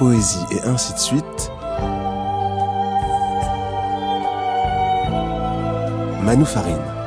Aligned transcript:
poésie 0.00 0.46
et 0.50 0.62
ainsi 0.66 0.94
de 0.94 0.98
suite, 0.98 1.52
Manu 6.24 6.46
Farine. 6.46 6.99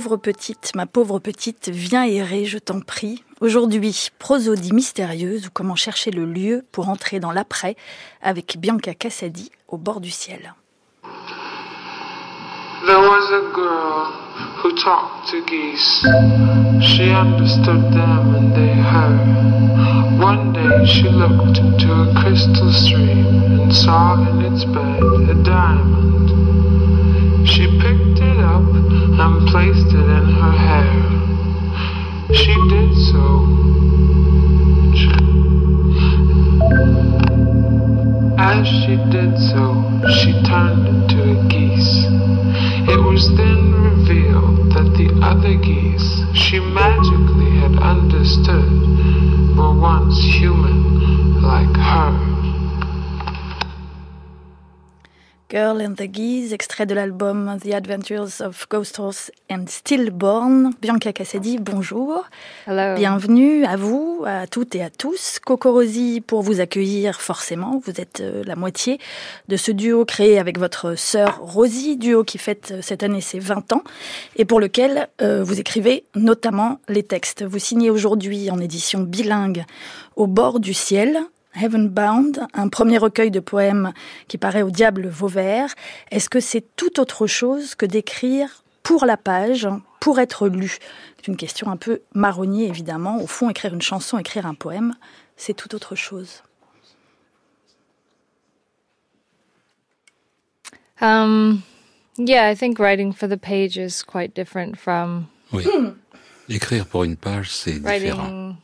Pauvre 0.00 0.16
petite, 0.16 0.72
ma 0.74 0.86
pauvre 0.86 1.18
petite, 1.18 1.68
viens 1.68 2.04
errer, 2.04 2.46
je 2.46 2.56
t'en 2.56 2.80
prie. 2.80 3.22
Aujourd'hui, 3.42 4.08
prosodie 4.18 4.72
mystérieuse 4.72 5.48
ou 5.48 5.50
comment 5.52 5.76
chercher 5.76 6.10
le 6.10 6.24
lieu 6.24 6.64
pour 6.72 6.88
entrer 6.88 7.20
dans 7.20 7.32
l'après 7.32 7.76
avec 8.22 8.56
Bianca 8.58 8.94
Cassadi 8.94 9.50
au 9.68 9.76
bord 9.76 10.00
du 10.00 10.08
ciel. 10.08 10.54
There 12.86 12.96
was 12.96 13.30
a 13.30 13.52
girl 13.54 14.06
who 14.62 14.72
talked 14.82 15.28
to 15.32 15.44
geese. 15.44 16.02
She 16.80 17.10
understood 17.10 17.92
them 17.92 18.34
and 18.34 18.54
they 18.54 18.72
her. 18.72 19.12
One 20.18 20.54
day 20.54 20.86
she 20.86 21.10
looked 21.10 21.58
into 21.58 21.92
a 21.92 22.14
crystal 22.14 22.72
stream 22.72 23.60
and 23.60 23.74
saw 23.74 24.14
in 24.14 24.40
its 24.50 24.64
bed 24.64 25.02
a 25.28 25.34
diamond. 25.44 26.30
She 27.46 27.66
picked 27.78 28.18
it 28.18 28.38
up 28.38 28.89
and 29.20 29.46
placed 29.48 29.88
it 29.88 30.08
in 30.18 30.26
her 30.40 30.52
hair. 30.66 30.92
She 32.32 32.54
did 32.72 32.94
so. 33.10 33.24
As 38.38 38.66
she 38.66 38.96
did 39.12 39.36
so, 39.38 39.64
she 40.16 40.32
turned 40.42 40.88
into 40.88 41.20
a 41.32 41.48
geese. 41.48 42.06
It 42.88 43.00
was 43.04 43.28
then 43.36 43.74
revealed 43.74 44.72
that 44.72 44.88
the 44.96 45.12
other 45.22 45.54
geese 45.54 46.24
she 46.32 46.58
magically 46.58 47.58
had 47.58 47.76
understood 47.76 48.72
were 49.54 49.74
once 49.78 50.18
human 50.18 51.42
like 51.42 51.76
her. 51.76 52.29
Girl 55.50 55.82
and 55.82 55.94
the 55.96 56.04
Geese, 56.04 56.52
extrait 56.52 56.86
de 56.86 56.94
l'album 56.94 57.58
The 57.60 57.74
Adventures 57.74 58.40
of 58.40 58.68
Ghost 58.68 59.00
Horse 59.00 59.32
and 59.50 59.64
Stillborn. 59.66 60.70
Bianca 60.80 61.12
Cassady, 61.12 61.58
bonjour. 61.58 62.24
Hello. 62.68 62.94
Bienvenue 62.94 63.64
à 63.64 63.74
vous, 63.74 64.22
à 64.24 64.46
toutes 64.46 64.76
et 64.76 64.82
à 64.84 64.90
tous. 64.90 65.40
Coco 65.44 65.72
Rosie 65.72 66.20
pour 66.24 66.42
vous 66.42 66.60
accueillir 66.60 67.20
forcément. 67.20 67.82
Vous 67.84 68.00
êtes 68.00 68.20
euh, 68.20 68.44
la 68.46 68.54
moitié 68.54 69.00
de 69.48 69.56
ce 69.56 69.72
duo 69.72 70.04
créé 70.04 70.38
avec 70.38 70.56
votre 70.56 70.94
sœur 70.94 71.40
Rosie, 71.40 71.96
duo 71.96 72.22
qui 72.22 72.38
fête 72.38 72.70
euh, 72.70 72.78
cette 72.80 73.02
année 73.02 73.20
ses 73.20 73.40
20 73.40 73.72
ans 73.72 73.82
et 74.36 74.44
pour 74.44 74.60
lequel 74.60 75.08
euh, 75.20 75.42
vous 75.42 75.58
écrivez 75.58 76.04
notamment 76.14 76.78
les 76.88 77.02
textes. 77.02 77.42
Vous 77.42 77.58
signez 77.58 77.90
aujourd'hui 77.90 78.52
en 78.52 78.60
édition 78.60 79.00
bilingue 79.00 79.64
Au 80.14 80.28
bord 80.28 80.60
du 80.60 80.74
ciel, 80.74 81.18
Heaven 81.54 81.88
Bound, 81.88 82.46
un 82.54 82.68
premier 82.68 82.98
recueil 82.98 83.30
de 83.30 83.40
poèmes 83.40 83.92
qui 84.28 84.38
paraît 84.38 84.62
au 84.62 84.70
diable 84.70 85.08
Vauvert. 85.08 85.74
Est-ce 86.10 86.28
que 86.28 86.40
c'est 86.40 86.64
tout 86.76 87.00
autre 87.00 87.26
chose 87.26 87.74
que 87.74 87.86
d'écrire 87.86 88.62
pour 88.82 89.04
la 89.04 89.16
page, 89.16 89.68
pour 90.00 90.20
être 90.20 90.48
lu? 90.48 90.78
C'est 91.16 91.28
une 91.28 91.36
question 91.36 91.70
un 91.70 91.76
peu 91.76 92.00
marronnier, 92.14 92.68
évidemment. 92.68 93.20
Au 93.20 93.26
fond, 93.26 93.50
écrire 93.50 93.74
une 93.74 93.82
chanson, 93.82 94.18
écrire 94.18 94.46
un 94.46 94.54
poème, 94.54 94.94
c'est 95.36 95.54
tout 95.54 95.74
autre 95.74 95.94
chose. 95.94 96.42
Um, 101.00 101.62
yeah, 102.18 102.50
I 102.50 102.54
think 102.54 102.78
writing 102.78 103.12
for 103.12 103.26
the 103.26 103.38
page 103.38 103.78
is 103.78 104.02
quite 104.02 104.34
different 104.34 104.76
from 104.76 105.26
Oui. 105.52 105.64
Écrire 106.48 106.84
pour 106.84 107.04
une 107.04 107.16
page, 107.16 107.50
c'est 107.50 107.78
différent. 107.78 108.56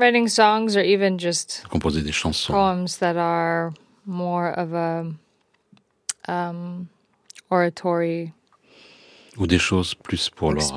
Writing 0.00 0.28
songs 0.28 0.76
or 0.76 0.80
even 0.82 1.18
just 1.18 1.62
Composer 1.70 2.00
des 2.02 2.12
chansons. 2.12 2.52
poems 2.52 2.96
that 2.98 3.16
are 3.16 3.72
more 4.06 4.48
of 4.58 4.72
a 4.72 5.06
um, 6.28 6.88
oratory 7.50 8.32
Ou 9.38 9.46
des 9.46 9.58
choses 9.58 9.94
plus 9.94 10.28
pour 10.28 10.52
l'oral. 10.52 10.68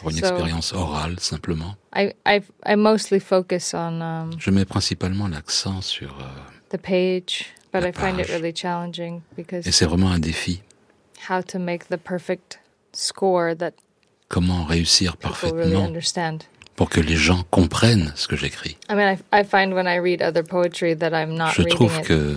Pour 0.00 0.10
une 0.10 0.16
So 0.18 0.26
expérience 0.26 0.72
orale, 0.74 1.18
simplement. 1.20 1.74
I, 1.94 2.12
I 2.26 2.42
I 2.64 2.76
mostly 2.76 3.18
focus 3.18 3.72
on 3.74 4.02
um, 4.02 4.30
Je 4.38 4.50
mets 4.50 4.66
principalement 4.66 5.26
l'accent 5.28 5.80
sur... 5.80 6.10
euh, 6.20 6.24
the 6.70 6.78
page, 6.78 7.46
but 7.72 7.82
La 7.82 7.88
I 7.88 7.92
find 7.92 8.20
it 8.20 8.28
really 8.28 8.52
challenging 8.52 9.22
et 9.32 9.36
because 9.36 9.64
c'est 9.74 9.86
vraiment 9.86 10.10
un 10.12 10.18
défi. 10.20 10.60
how 11.28 11.40
to 11.40 11.58
make 11.58 11.88
the 11.88 11.96
perfect 11.98 12.58
score 12.92 13.54
that 13.56 13.72
Comment 14.28 14.64
réussir 14.66 15.12
really 15.12 15.22
parfaitement 15.22 15.84
understand. 15.86 16.44
Pour 16.78 16.88
que 16.88 17.00
les 17.00 17.16
gens 17.16 17.42
comprennent 17.50 18.12
ce 18.14 18.28
que 18.28 18.36
j'écris. 18.36 18.76
I 18.88 18.94
mean, 18.94 19.16
I, 19.32 19.40
I 19.40 19.44
find 19.44 19.74
when 19.74 19.86
I 19.88 19.98
read 19.98 20.22
other 20.22 20.44
poetry 20.44 20.96
that 20.96 21.10
I'm 21.10 21.34
not 21.34 21.50
Je 21.56 21.62
trouve 21.64 22.00
que 22.02 22.36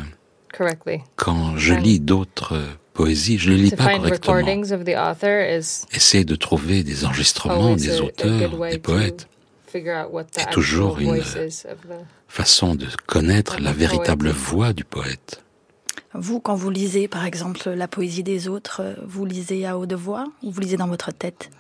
correctly. 0.52 1.02
quand 1.16 1.56
je 1.58 1.76
lis 1.76 2.00
d'autres 2.00 2.60
poésies, 2.94 3.38
je 3.38 3.52
ne 3.52 3.56
les 3.56 3.62
lis 3.66 3.70
To 3.70 3.76
pas 3.78 3.84
find 3.90 4.02
correctement. 4.02 4.34
recordings 4.34 4.72
of 4.74 4.84
the 4.84 4.98
author 4.98 5.42
is 5.48 5.86
Essayer 5.94 6.26
de 6.26 6.36
trouver 6.36 6.84
des 6.84 7.06
enregistrements 7.06 7.68
always 7.68 7.76
des 7.86 8.02
auteurs, 8.02 8.50
des 8.58 8.80
poètes, 8.80 9.28
to 9.68 9.72
figure 9.72 9.94
out 9.96 10.12
what 10.12 10.24
the 10.24 10.40
est 10.40 10.50
toujours 10.52 10.98
une- 10.98 11.06
voice 11.10 11.36
is 11.38 11.64
of 11.68 11.78
the. 11.88 12.04
façon 12.28 12.74
de 12.74 12.88
connaître 13.06 13.58
la 13.62 13.74
véritable 13.74 14.32
poet. 14.32 14.40
voix 14.40 14.74
du 14.74 14.84
poète. 14.84 15.44
Vous, 16.16 16.40
quand 16.40 16.56
vous 16.56 16.72
lisez, 16.72 17.08
par 17.08 17.26
exemple, 17.26 17.70
la 17.70 17.88
poésie 17.88 18.24
des 18.24 18.48
autres, 18.50 18.82
vous 19.06 19.24
lisez 19.24 19.68
à 19.68 19.78
haute 19.78 19.94
voix 19.94 20.26
ou 20.42 20.50
vous 20.52 20.60
lisez 20.60 20.76
dans 20.78 20.88
votre 20.88 21.12
tête? 21.14 21.52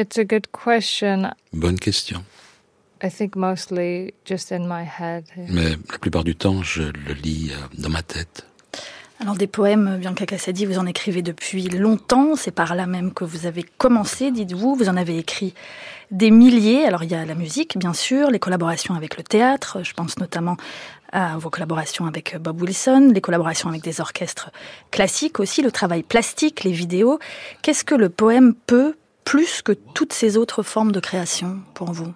It's 0.00 0.16
a 0.16 0.24
good 0.24 0.46
question. 0.50 1.30
Bonne 1.52 1.78
question. 1.78 2.24
I 3.02 3.10
think 3.10 3.36
mostly 3.36 4.14
just 4.24 4.50
in 4.50 4.60
my 4.60 4.82
head. 4.82 5.24
Mais 5.36 5.76
la 5.90 5.98
plupart 5.98 6.24
du 6.24 6.34
temps, 6.34 6.62
je 6.62 6.84
le 6.84 7.12
lis 7.12 7.50
euh, 7.52 7.82
dans 7.82 7.90
ma 7.90 8.02
tête. 8.02 8.46
Alors 9.20 9.34
des 9.34 9.46
poèmes, 9.46 9.98
Bianca 9.98 10.24
Cassadi, 10.24 10.64
vous 10.64 10.78
en 10.78 10.86
écrivez 10.86 11.20
depuis 11.20 11.68
longtemps, 11.68 12.34
c'est 12.34 12.50
par 12.50 12.74
là 12.74 12.86
même 12.86 13.12
que 13.12 13.24
vous 13.24 13.44
avez 13.44 13.62
commencé, 13.62 14.30
dites-vous, 14.30 14.74
vous 14.74 14.88
en 14.88 14.96
avez 14.96 15.18
écrit 15.18 15.52
des 16.10 16.30
milliers, 16.30 16.86
alors 16.86 17.04
il 17.04 17.10
y 17.10 17.14
a 17.14 17.26
la 17.26 17.34
musique 17.34 17.76
bien 17.76 17.92
sûr, 17.92 18.30
les 18.30 18.38
collaborations 18.38 18.94
avec 18.94 19.18
le 19.18 19.22
théâtre, 19.22 19.82
je 19.82 19.92
pense 19.92 20.18
notamment 20.18 20.56
à 21.12 21.36
vos 21.36 21.50
collaborations 21.50 22.06
avec 22.06 22.38
Bob 22.38 22.62
Wilson, 22.62 23.10
les 23.12 23.20
collaborations 23.20 23.68
avec 23.68 23.82
des 23.82 24.00
orchestres 24.00 24.50
classiques 24.90 25.38
aussi, 25.38 25.60
le 25.60 25.70
travail 25.70 26.02
plastique, 26.02 26.64
les 26.64 26.72
vidéos. 26.72 27.18
Qu'est-ce 27.60 27.84
que 27.84 27.94
le 27.94 28.08
poème 28.08 28.54
peut 28.54 28.94
plus 29.24 29.62
que 29.62 29.72
toutes 29.72 30.12
ces 30.12 30.36
autres 30.36 30.62
formes 30.62 30.92
de 30.92 31.00
création 31.00 31.60
pour 31.74 31.92
vous 31.92 32.12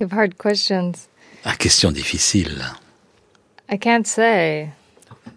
You 0.00 0.06
have 0.06 0.12
hard 0.12 0.36
questions. 0.38 1.08
Ah, 1.44 1.54
question 1.56 1.92
difficile. 1.92 2.62
I 3.68 3.76
can't 3.78 4.06
say. 4.06 4.72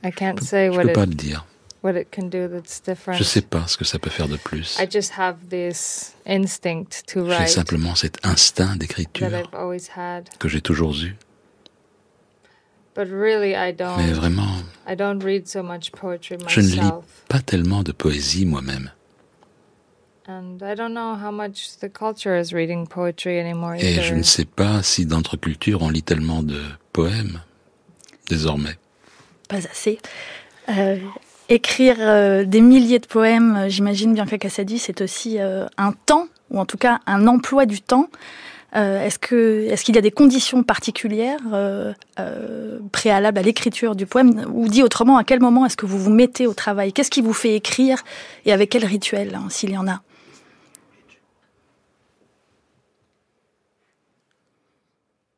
I 0.04 0.12
can't 0.12 0.42
say 0.42 0.70
Je 0.72 0.76
what 0.78 0.84
peux 0.88 0.94
pas 0.94 1.04
it 1.04 1.10
le 1.10 1.16
dire. 1.16 1.46
what 1.84 1.96
it 1.96 2.10
can 2.12 2.24
do 2.30 2.48
that's 2.48 2.82
different. 2.82 3.18
Je 3.20 3.24
sais 3.24 3.42
pas 3.42 3.68
ce 3.68 3.78
que 3.78 3.86
ça 3.86 4.00
peut 4.00 4.10
faire 4.10 4.28
de 4.28 4.38
plus. 4.38 4.78
I 4.80 4.88
just 4.90 5.12
have 5.18 5.36
this 5.50 6.16
instinct 6.26 7.04
to 7.08 7.24
J'ai 7.26 7.32
write 7.32 7.50
simplement 7.50 7.96
cet 7.96 8.26
instinct 8.26 8.74
that 8.74 8.78
d'écriture 8.80 9.28
I've 9.34 9.54
always 9.54 9.90
had. 9.96 10.30
que 10.40 10.48
j'ai 10.50 10.62
toujours 10.62 10.96
eu. 11.04 11.16
But 12.96 13.08
really, 13.10 13.52
I 13.54 13.72
Mais 13.72 13.74
don't. 13.74 14.14
vraiment, 14.14 14.48
I 14.88 14.96
don't 14.96 15.22
read 15.24 15.48
so 15.48 15.62
much 15.64 15.92
poetry 15.92 16.38
je 16.48 16.62
ne 16.62 16.66
lis 16.68 16.76
myself, 16.78 17.04
pas 17.28 17.40
tellement 17.42 17.84
de 17.84 17.92
poésie 17.92 18.46
moi-même. 18.46 18.90
and 20.30 20.58
I 20.62 20.76
don't 20.76 20.94
know 20.94 21.16
how 21.16 21.32
much 21.32 21.78
the 21.82 21.90
culture 21.92 22.36
is 22.38 22.54
reading 22.54 22.86
poetry 22.88 23.40
anymore 23.40 23.76
Et 23.76 23.94
je 23.96 24.02
either. 24.02 24.16
ne 24.18 24.24
sais 24.24 24.46
pas 24.46 24.84
si 24.84 25.06
dans 25.06 25.18
notre 25.18 25.38
culture 25.38 25.82
on 25.82 25.90
lit 25.90 26.04
tellement 26.04 26.44
de 26.44 26.62
poèmes 26.94 27.42
désormais. 28.30 28.76
Pas 29.48 29.58
assez. 29.58 30.00
Euh, 30.70 30.98
écrire 31.48 31.96
euh, 32.00 32.44
des 32.44 32.60
milliers 32.60 33.00
de 33.00 33.06
poèmes, 33.08 33.66
j'imagine 33.70 34.14
Bianca 34.14 34.38
Cassadi, 34.38 34.80
c'est 34.80 35.00
aussi 35.02 35.40
euh, 35.40 35.66
un 35.78 35.94
temps, 35.94 36.28
ou 36.50 36.60
en 36.60 36.66
tout 36.66 36.78
cas 36.78 37.00
un 37.06 37.26
emploi 37.28 37.66
du 37.66 37.80
temps. 37.82 38.10
Euh, 38.78 39.04
est-ce 39.04 39.18
que 39.18 39.68
est-ce 39.70 39.84
qu'il 39.84 39.96
y 39.96 39.98
a 39.98 40.02
des 40.02 40.12
conditions 40.12 40.62
particulières 40.62 41.40
euh, 41.52 41.94
euh, 42.20 42.80
préalables 42.92 43.40
à 43.40 43.42
l'écriture 43.42 43.96
du 43.96 44.06
poème 44.06 44.46
ou 44.54 44.68
dit 44.68 44.84
autrement 44.84 45.18
à 45.18 45.24
quel 45.24 45.40
moment 45.40 45.66
est-ce 45.66 45.78
que 45.78 45.88
vous 45.88 45.98
vous 45.98 46.12
mettez 46.12 46.46
au 46.46 46.54
travail? 46.54 46.94
Qu'est-ce 46.94 47.10
qui 47.10 47.22
vous 47.22 47.34
fait 47.34 47.56
écrire 47.56 48.04
et 48.46 48.52
avec 48.54 48.70
quel 48.70 48.86
rituel 48.86 49.34
hein, 49.34 49.48
s'il 49.50 49.72
y 49.72 49.78
en 49.78 49.88
a? 49.88 50.02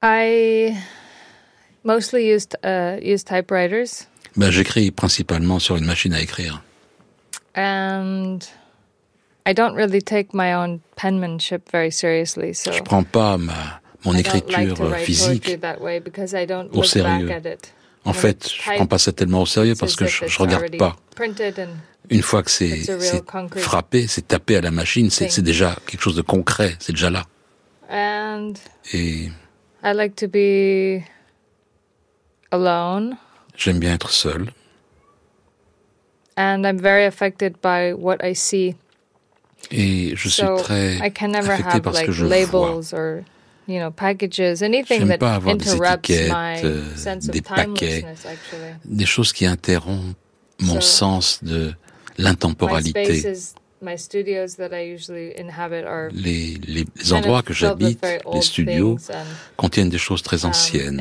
I 0.03 0.75
mostly 1.83 2.33
used 2.33 2.57
uh, 2.63 2.99
use 3.01 3.23
typewriters, 3.23 4.07
ben, 4.35 4.49
J'écris 4.49 4.91
principalement 4.91 5.59
sur 5.59 5.75
une 5.77 5.85
machine 5.85 6.13
à 6.13 6.21
écrire. 6.21 6.61
and 7.55 8.47
I 9.49 9.53
don't 9.53 9.73
really 9.73 10.01
take 10.01 10.31
my 10.33 10.53
own 10.53 10.81
penmanship 10.95 11.71
very 11.71 11.89
seriously. 11.89 12.53
So 12.53 12.71
Je 12.71 12.83
prends 12.83 13.03
pas 13.03 13.37
ma, 13.37 13.81
mon 14.05 14.13
I 14.13 14.21
don't 14.21 14.33
like 14.33 14.43
écriture 14.47 14.95
physique. 14.97 15.43
poetry 15.43 15.55
that 15.61 15.81
way 15.81 15.99
because 15.99 16.35
I 16.35 16.45
don't 16.45 16.69
au 16.71 16.83
sérieux. 16.83 17.27
back 17.27 17.45
at 17.45 17.49
it. 17.53 17.73
En 18.05 18.13
fait, 18.13 18.47
je 18.47 18.61
typed, 18.61 18.75
prends 18.75 18.85
pas 18.85 18.99
ça 18.99 19.11
tellement 19.11 19.41
au 19.41 19.45
sérieux 19.47 19.73
parce 19.75 19.95
que 19.95 20.05
je, 20.05 20.27
je 20.27 20.39
regarde 20.39 20.77
pas. 20.77 20.95
Une 22.11 22.21
fois 22.21 22.43
que 22.43 22.51
c'est 22.51 22.81
frappé, 23.57 24.07
c'est 24.07 24.27
tapé 24.27 24.57
à 24.57 24.61
la 24.61 24.71
machine, 24.71 25.09
c'est 25.09 25.41
déjà 25.41 25.75
quelque 25.87 26.01
chose 26.01 26.15
de 26.15 26.21
concret, 26.21 26.75
c'est 26.79 26.93
déjà 26.93 27.09
là. 27.09 27.25
and 27.91 28.53
Et 28.93 29.31
I 29.83 29.93
like 29.95 30.15
to 30.17 30.27
be 30.27 31.01
alone 32.51 33.17
j'aime 33.55 33.79
bien 33.79 33.95
être 33.95 34.11
seul. 34.11 34.51
and 36.37 36.67
I'm 36.67 36.77
very 36.77 37.05
affected 37.05 37.55
by 37.61 37.93
what 37.93 38.17
I 38.23 38.33
see. 38.35 38.75
Et 39.71 40.13
je 40.15 40.29
suis 40.29 40.43
très 40.57 40.95
I 40.95 41.11
can 41.13 41.27
never 41.27 41.51
affecté 41.51 41.75
have 41.75 41.81
par 41.81 41.93
ce 41.93 41.99
like 41.99 42.07
que 42.07 42.11
je 42.11 42.25
vois. 42.25 42.35
labels 42.35 42.93
or 42.93 43.21
you 43.67 43.79
know 43.79 43.91
packages, 43.91 44.63
anything 44.63 44.99
J'aime 44.99 45.09
that 45.09 45.17
pas 45.19 45.35
avoir 45.35 45.55
des 45.55 45.69
interrupts 45.69 46.09
étiquettes, 46.09 46.31
my 46.31 46.65
euh, 46.65 46.95
sense 46.95 47.27
des 47.27 47.39
of 47.39 47.45
paquets. 47.45 48.05
Des 48.85 49.05
choses 49.05 49.31
qui 49.31 49.45
interrompent 49.45 50.15
mon 50.59 50.81
sens 50.81 51.43
de 51.43 51.73
l'intemporalité. 52.17 53.21
Les, 53.81 53.97
les, 56.11 56.57
les 56.67 56.85
kind 56.85 57.13
endroits 57.13 57.43
que 57.43 57.53
j'habite, 57.53 58.05
les 58.33 58.41
studios, 58.41 58.97
contiennent 59.55 59.89
des 59.89 59.97
choses 59.97 60.21
très 60.21 60.43
um, 60.43 60.49
anciennes. 60.49 60.99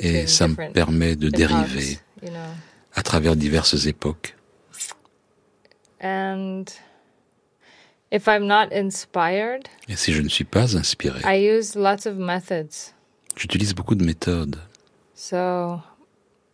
Et 0.00 0.26
ça 0.26 0.48
me 0.48 0.72
permet 0.72 1.16
de 1.16 1.28
dériver 1.28 1.98
à 2.94 3.02
travers 3.02 3.36
diverses 3.36 3.86
époques. 3.86 4.34
And 8.12 8.16
if 8.16 8.26
I'm 8.28 8.46
not 8.46 8.72
inspired, 8.72 9.62
Et 9.88 9.96
si 9.96 10.12
je 10.12 10.22
ne 10.22 10.28
suis 10.28 10.44
pas 10.44 10.76
inspiré, 10.76 11.20
I 11.24 11.48
use 11.48 11.74
lots 11.76 12.06
of 12.06 12.16
methods. 12.16 12.92
j'utilise 13.36 13.74
beaucoup 13.74 13.94
de 13.94 14.04
méthodes. 14.04 14.56
So 15.14 15.80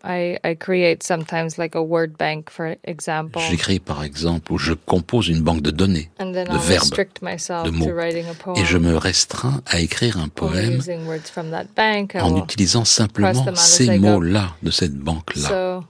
I 0.05 0.39
I 0.45 0.55
create 0.57 1.03
sometimes 1.03 1.57
like 1.59 1.75
a 1.75 1.81
word 1.83 2.17
bank, 2.19 2.51
for 2.51 2.75
example, 2.85 3.41
J'écris 3.49 3.81
par 3.81 4.05
exemple 4.05 4.53
ou 4.53 4.59
je 4.59 4.73
compose 4.75 5.29
une 5.29 5.41
banque 5.43 5.63
de 5.63 5.71
données 5.71 6.11
and 6.21 6.33
then 6.33 6.45
de 6.47 6.53
I'll 6.53 6.59
verbes, 6.59 6.83
restrict 6.83 7.23
myself 7.23 7.65
de 7.65 7.71
mots. 7.71 7.87
to 7.87 7.93
writing 7.95 8.27
a 8.29 8.35
poem. 8.35 8.57
et 8.57 8.65
je 8.65 8.79
me 8.79 8.97
restreins 8.97 9.63
à 9.67 9.81
écrire 9.81 10.17
un 10.19 10.23
only 10.23 10.31
poème 10.31 10.77
using 10.79 11.07
words 11.07 11.29
from 11.33 11.51
that 11.51 11.67
bank. 11.75 12.13
I 12.15 12.21
en 12.21 12.33
will- 12.35 12.43
utilisant 12.45 12.85
simplement 12.85 13.33
them 13.33 13.55
out 13.55 13.59
as 13.59 13.63
ces 13.63 13.87
go. 13.99 14.07
mots-là 14.07 14.55
de 14.63 14.71
cette 14.71 14.95
banque-là. 14.97 15.49
So 15.49 15.85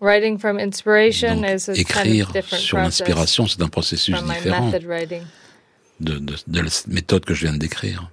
writing 0.00 0.38
from 0.38 0.58
inspiration 0.58 1.36
Donc, 1.42 1.50
is 1.50 1.68
a 1.68 1.74
kind 1.74 2.06
écrire 2.06 2.26
of 2.28 2.32
different 2.32 2.60
sur 2.62 2.78
process 2.78 3.00
l'inspiration, 3.00 3.46
c'est 3.46 3.62
un 3.62 3.68
processus 3.68 4.14
from 4.14 4.26
my 4.28 4.34
différent 4.34 4.66
method 4.66 4.84
writing. 4.84 5.22
de, 6.00 6.18
de, 6.18 6.34
de 6.46 6.60
la 6.60 6.70
méthode 6.88 7.24
que 7.24 7.34
je 7.34 7.46
viens 7.46 7.54
de 7.54 7.58
décrire. 7.58 8.10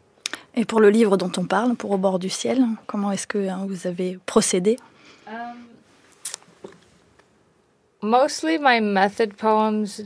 Et 0.56 0.65
pour 0.65 0.80
le 0.80 0.89
livre 0.89 1.18
dont 1.18 1.31
on 1.38 1.45
parle, 1.45 1.75
pour 1.75 1.91
Au 1.91 1.97
bord 1.97 2.19
du 2.19 2.30
ciel, 2.30 2.63
comment 2.85 3.12
est-ce 3.12 3.25
que 3.27 3.50
hein, 3.50 3.65
vous 3.68 3.88
avez 3.88 4.19
procédé? 4.25 4.77
Mostly 8.01 8.57
my 8.59 8.81
method 8.81 9.33
poems, 9.33 10.01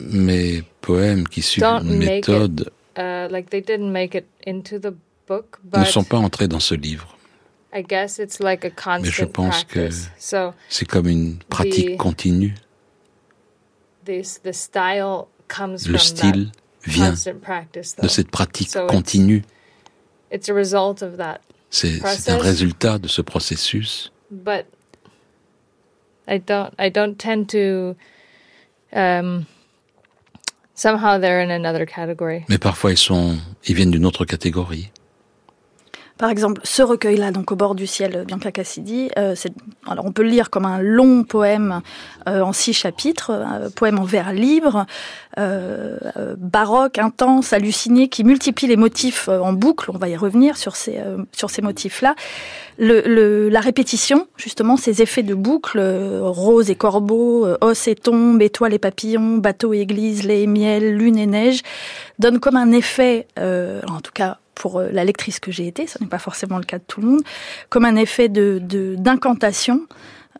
Mes 0.00 0.62
poèmes 0.80 1.26
qui 1.28 1.42
suivent 1.42 1.62
Don't 1.64 1.82
une 1.84 1.98
make 1.98 2.26
it 2.28 2.28
méthode 2.28 2.70
uh, 2.98 3.28
like 3.30 3.50
they 3.50 3.60
didn't 3.62 3.90
make 3.90 4.14
it 4.14 4.26
into 4.46 4.78
the 4.78 4.92
book, 5.28 5.58
ne 5.64 5.80
but 5.80 5.86
sont 5.86 6.04
pas 6.04 6.18
entrés 6.18 6.48
dans 6.48 6.60
ce 6.60 6.74
livre. 6.74 7.16
I 7.74 7.82
guess 7.82 8.18
it's 8.18 8.38
like 8.40 8.64
a 8.64 8.70
constant 8.70 9.32
pense 9.32 9.64
que 9.64 9.88
C'est 10.68 10.86
comme 10.86 11.08
une 11.08 11.38
pratique 11.48 11.96
The- 11.96 11.96
continue. 11.96 12.54
this 14.04 14.38
the 14.42 14.52
style 14.52 15.26
comes 15.48 15.86
Le 15.88 15.96
from 15.96 15.98
style 15.98 16.52
vient 16.84 17.10
constant 17.10 17.40
practice. 17.40 17.96
de 17.96 18.08
cette 18.08 18.30
pratique 18.30 18.70
continue. 18.88 19.42
It's 20.30 20.48
a 20.48 20.54
result 20.54 21.02
of 21.02 21.16
that, 21.16 21.40
C'est 21.70 22.00
un 22.28 22.38
résultat 22.38 22.98
de 22.98 23.08
ce 23.08 23.22
processus. 23.22 24.12
Um, 28.94 29.46
somehow 30.74 31.18
they're 31.18 31.40
in 31.40 31.50
another 31.50 31.86
category. 31.86 32.44
Mais 32.48 32.58
parfois, 32.58 32.92
ils, 32.92 32.98
sont, 32.98 33.38
ils 33.66 33.74
viennent 33.74 33.90
d'une 33.90 34.04
autre 34.06 34.24
catégorie. 34.26 34.90
Par 36.22 36.30
exemple, 36.30 36.60
ce 36.62 36.82
recueil-là, 36.82 37.32
donc 37.32 37.50
Au 37.50 37.56
bord 37.56 37.74
du 37.74 37.88
ciel, 37.88 38.22
Bianca 38.28 38.52
Cassidy, 38.52 39.10
euh, 39.18 39.34
alors 39.88 40.04
on 40.04 40.12
peut 40.12 40.22
le 40.22 40.28
lire 40.28 40.50
comme 40.50 40.66
un 40.66 40.80
long 40.80 41.24
poème 41.24 41.80
euh, 42.28 42.42
en 42.42 42.52
six 42.52 42.74
chapitres, 42.74 43.32
un 43.32 43.70
poème 43.70 43.98
en 43.98 44.04
vers 44.04 44.32
libre, 44.32 44.86
euh, 45.36 45.96
euh, 46.16 46.36
baroque, 46.38 46.98
intense, 46.98 47.52
halluciné, 47.52 48.06
qui 48.06 48.22
multiplie 48.22 48.68
les 48.68 48.76
motifs 48.76 49.28
euh, 49.28 49.40
en 49.40 49.52
boucle. 49.52 49.90
On 49.92 49.98
va 49.98 50.08
y 50.08 50.16
revenir 50.16 50.56
sur 50.56 50.76
ces, 50.76 50.98
euh, 50.98 51.24
motifs-là. 51.60 52.14
La 52.78 53.60
répétition, 53.60 54.28
justement, 54.36 54.76
ces 54.76 55.02
effets 55.02 55.24
de 55.24 55.34
boucle, 55.34 55.80
euh, 55.80 56.20
rose 56.22 56.70
et 56.70 56.76
corbeau, 56.76 57.46
euh, 57.46 57.58
os 57.62 57.88
et 57.88 57.96
tombe, 57.96 58.40
étoiles 58.42 58.74
et 58.74 58.78
papillons, 58.78 59.38
bateau 59.38 59.74
et 59.74 59.80
église, 59.80 60.22
lait 60.22 60.42
et 60.42 60.46
miel, 60.46 60.96
lune 60.96 61.18
et 61.18 61.26
neige, 61.26 61.62
donnent 62.20 62.38
comme 62.38 62.56
un 62.56 62.70
effet, 62.70 63.26
euh, 63.40 63.80
en 63.88 64.00
tout 64.00 64.12
cas 64.14 64.38
pour 64.54 64.78
euh, 64.80 64.90
la 64.92 65.04
lectrice 65.04 65.40
que 65.40 65.50
j'ai 65.52 65.66
été, 65.66 65.86
ce 65.86 65.98
n'est 66.00 66.08
pas 66.08 66.18
forcément 66.18 66.58
le 66.58 66.64
cas 66.64 66.78
de 66.78 66.84
tout 66.86 67.00
le 67.00 67.08
monde, 67.08 67.22
comme 67.68 67.84
un 67.84 67.96
effet 67.96 68.28
de 68.28 68.58
de- 68.62 68.94
d'incantation 68.98 69.86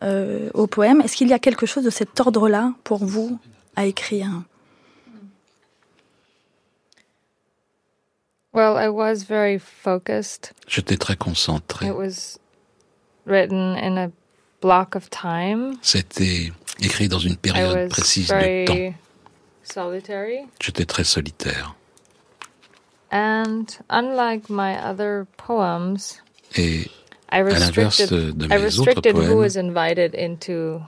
euh, 0.03 0.49
au 0.53 0.67
poème. 0.67 1.01
Est-ce 1.01 1.15
qu'il 1.15 1.27
y 1.29 1.33
a 1.33 1.39
quelque 1.39 1.65
chose 1.65 1.83
de 1.83 1.89
cet 1.89 2.19
ordre-là 2.19 2.73
pour 2.83 3.05
vous 3.05 3.39
à 3.75 3.85
écrire? 3.85 4.29
Well, 8.53 8.75
I 8.77 8.87
was 8.87 9.23
very 9.27 9.57
focused. 9.57 10.51
J'étais 10.67 10.97
très 10.97 11.15
concentré. 11.15 11.87
It 11.87 11.93
was 11.95 12.37
written 13.25 13.75
in 13.77 13.97
a 13.97 14.09
block 14.61 14.95
of 14.95 15.09
time. 15.09 15.73
C'était 15.81 16.51
écrit 16.79 17.07
dans 17.07 17.17
une 17.19 17.35
période 17.35 17.89
précise 17.89 18.27
de 18.27 18.65
temps. 18.65 18.73
very 18.73 18.93
solitary. 19.63 20.37
J'étais 20.61 20.85
très 20.85 21.03
solitaire. 21.03 21.75
And 23.02 23.02
unlike 23.02 23.02
my 23.02 23.02
other 23.02 23.02
poems, 23.02 23.02
Et 26.55 26.89
à 27.29 27.41
l'inverse 27.41 28.07
de, 28.09 28.31
mes 28.47 28.55
autres 28.55 28.63
restricted 28.63 29.15
who 29.15 29.21
poèmes, 29.21 29.37
was 29.37 29.57
invited 29.57 30.15
into 30.15 30.81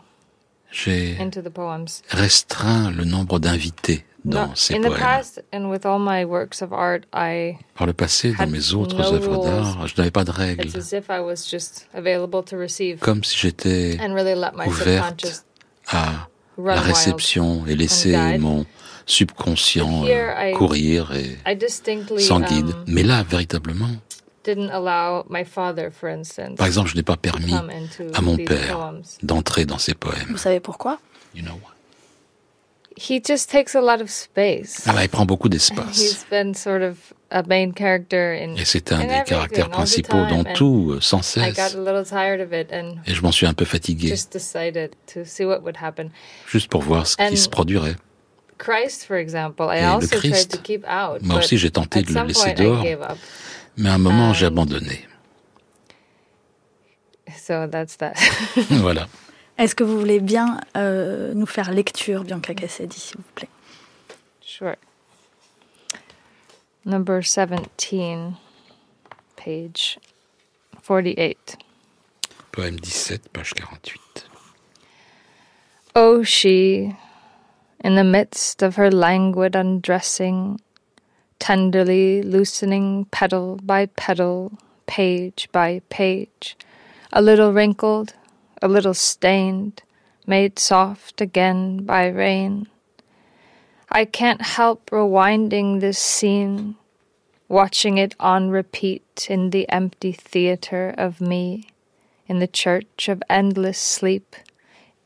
j'ai 0.71 1.15
into 1.19 1.41
the 1.41 1.49
poems. 1.49 2.01
restreint 2.09 2.91
le 2.91 3.03
nombre 3.05 3.39
d'invités 3.39 4.05
dans 4.25 4.47
No, 4.47 4.51
ces 4.55 4.75
in 4.75 4.81
the 4.81 4.87
poèmes. 4.87 4.99
past 4.99 5.43
and 5.53 5.69
with 5.69 5.85
all 5.85 5.99
my 5.99 6.25
works 6.25 6.61
of 6.61 6.73
art, 6.73 7.05
I 7.13 7.57
Par 7.75 7.87
le 7.87 7.93
passé, 7.93 8.33
dans 8.37 8.47
mes 8.47 8.73
autres 8.73 8.97
no 8.97 9.03
œuvres 9.13 9.43
d'art, 9.43 9.87
je 9.87 9.93
n'avais 9.97 10.11
pas 10.11 10.23
de 10.23 10.31
règles. 10.31 10.65
it's 10.65 10.75
as 10.75 10.93
if 10.97 11.09
I 11.09 11.19
was 11.19 11.47
just 11.49 11.87
available 11.93 12.43
to 12.43 12.57
receive 12.57 12.99
Comme 12.99 13.23
si 13.23 13.37
j'étais 13.37 13.97
and 13.99 14.13
really 14.13 14.35
let 14.35 14.53
my 14.55 14.65
ouverte 14.67 15.21
subconscious 15.25 15.43
à 15.87 16.27
la 16.57 16.81
réception 16.81 17.65
et 17.67 17.75
laisser 17.75 18.15
mon 18.39 18.65
subconscient 19.05 20.05
euh, 20.05 20.51
courir 20.53 21.11
et 21.15 21.37
sans 22.19 22.39
guide. 22.39 22.67
um, 22.69 22.83
Mais 22.87 23.03
là, 23.03 23.23
véritablement, 23.23 23.89
didn't 24.43 24.69
allow 24.71 25.25
my 25.29 25.43
father, 25.45 25.89
for 25.91 26.09
instance, 26.09 26.55
par 26.57 26.67
exemple, 26.67 26.89
je 26.89 26.95
n'ai 26.95 27.03
pas 27.03 27.15
to 27.15 27.21
permis 27.21 27.53
à 27.53 28.21
mon 28.21 28.35
these 28.37 28.45
père 28.47 28.77
poems. 28.77 29.01
d'entrer 29.23 29.65
dans 29.65 29.77
ces 29.79 29.93
poèmes. 29.93 30.27
Vous 30.29 30.37
savez 30.37 30.59
pourquoi? 30.59 30.99
You 31.35 31.41
know 31.43 31.53
why? 31.53 31.71
He 32.97 33.19
just 33.21 33.49
takes 33.49 33.75
a 33.75 33.81
lot 33.81 34.01
of 34.01 34.09
space. 34.09 34.83
Ah 34.85 34.93
bah, 34.93 35.03
il 35.03 35.09
prend 35.09 35.25
beaucoup 35.25 35.49
He's 35.49 35.69
d'espace. 35.69 36.25
been 36.31 36.53
sort 36.53 36.81
of 36.81 36.95
a 37.29 37.43
main 37.43 37.73
character 37.73 38.39
in 38.41 38.55
Et 38.55 38.63
c'est 38.63 38.93
un 38.93 39.01
in 39.01 39.07
des 39.07 39.23
caractères 39.25 39.69
principaux 39.69 40.25
dans 40.29 40.45
tout, 40.45 40.95
sans 41.01 41.19
I 41.35 41.49
got 41.49 41.55
cesse. 41.55 41.75
a 41.75 41.77
little 41.79 42.05
tired 42.05 42.39
of 42.39 42.53
it 42.53 42.71
and 42.71 42.95
Et 43.05 43.13
je 43.13 43.21
m'en 43.21 43.33
suis 43.33 43.45
un 43.47 43.53
peu 43.53 43.65
fatigué, 43.65 44.07
just 44.07 44.31
decided 44.31 44.91
to 45.13 45.25
see 45.25 45.43
what 45.43 45.59
would 45.63 45.75
happen. 45.81 46.09
juste 46.47 46.69
pour 46.71 46.83
voir 46.83 47.05
ce 47.05 47.17
qui 47.17 47.35
se 47.35 47.49
produirait. 47.49 47.97
Christ, 48.57 49.05
for 49.05 49.17
example, 49.17 49.67
I 49.69 49.79
Et 49.79 49.81
le 49.81 49.87
also 49.87 50.07
tried 50.07 50.31
Christ, 50.31 50.51
to 50.51 50.57
keep 50.59 50.83
out. 50.85 51.21
Moi 51.21 51.35
but 51.35 51.43
aussi, 51.43 51.57
j'ai 51.57 51.71
tenté 51.71 51.99
at 51.99 52.03
de 52.03 52.07
le 52.07 52.13
some 52.13 52.27
laisser 52.27 52.41
point, 52.41 52.51
I 52.51 52.63
dehors, 52.63 52.83
gave 52.83 53.01
up. 53.01 53.17
mais 53.77 53.89
à 53.89 53.93
un 53.95 53.97
moment, 53.97 54.33
j'ai 54.33 54.45
And- 54.45 54.49
abandonné. 54.49 55.05
So 57.37 57.67
that's 57.67 57.97
that. 57.97 58.13
voilà. 58.69 59.07
Est-ce 59.57 59.75
que 59.75 59.83
vous 59.83 59.97
voulez 59.99 60.19
bien 60.19 60.59
euh, 60.77 61.33
nous 61.33 61.45
faire 61.45 61.71
lecture, 61.71 62.23
Bianca 62.23 62.53
Cassidy, 62.53 62.99
s'il 62.99 63.17
vous 63.17 63.23
plaît? 63.35 63.49
Sure. 64.41 64.75
Number 66.85 67.21
17, 67.21 67.49
page 69.35 69.97
48. 70.85 71.57
Poème 72.51 72.79
17, 72.79 73.29
page 73.29 73.53
48. 73.53 74.29
Oh, 75.95 76.23
she, 76.23 76.89
in 77.79 77.95
the 77.95 78.03
midst 78.03 78.61
of 78.61 78.75
her 78.75 78.91
languid 78.91 79.55
undressing, 79.55 80.59
tenderly 81.39 82.21
loosening 82.21 83.05
petal 83.05 83.59
by 83.63 83.85
petal 83.85 84.57
page 84.87 85.49
by 85.51 85.81
page, 85.89 86.57
a 87.11 87.21
little 87.21 87.51
wrinkled, 87.51 88.13
a 88.61 88.67
little 88.67 88.93
stained, 88.93 89.83
made 90.27 90.57
soft 90.57 91.21
again 91.21 91.83
by 91.85 92.07
rain. 92.07 92.67
I 93.89 94.05
can't 94.05 94.41
help 94.41 94.89
rewinding 94.89 95.79
this 95.79 95.99
scene, 95.99 96.75
watching 97.47 97.97
it 97.97 98.15
on 98.19 98.49
repeat 98.49 99.27
in 99.29 99.51
the 99.51 99.69
empty 99.69 100.11
theatre 100.11 100.93
of 100.97 101.21
me, 101.21 101.69
in 102.27 102.39
the 102.39 102.47
church 102.47 103.07
of 103.07 103.21
endless 103.29 103.77
sleep, 103.77 104.35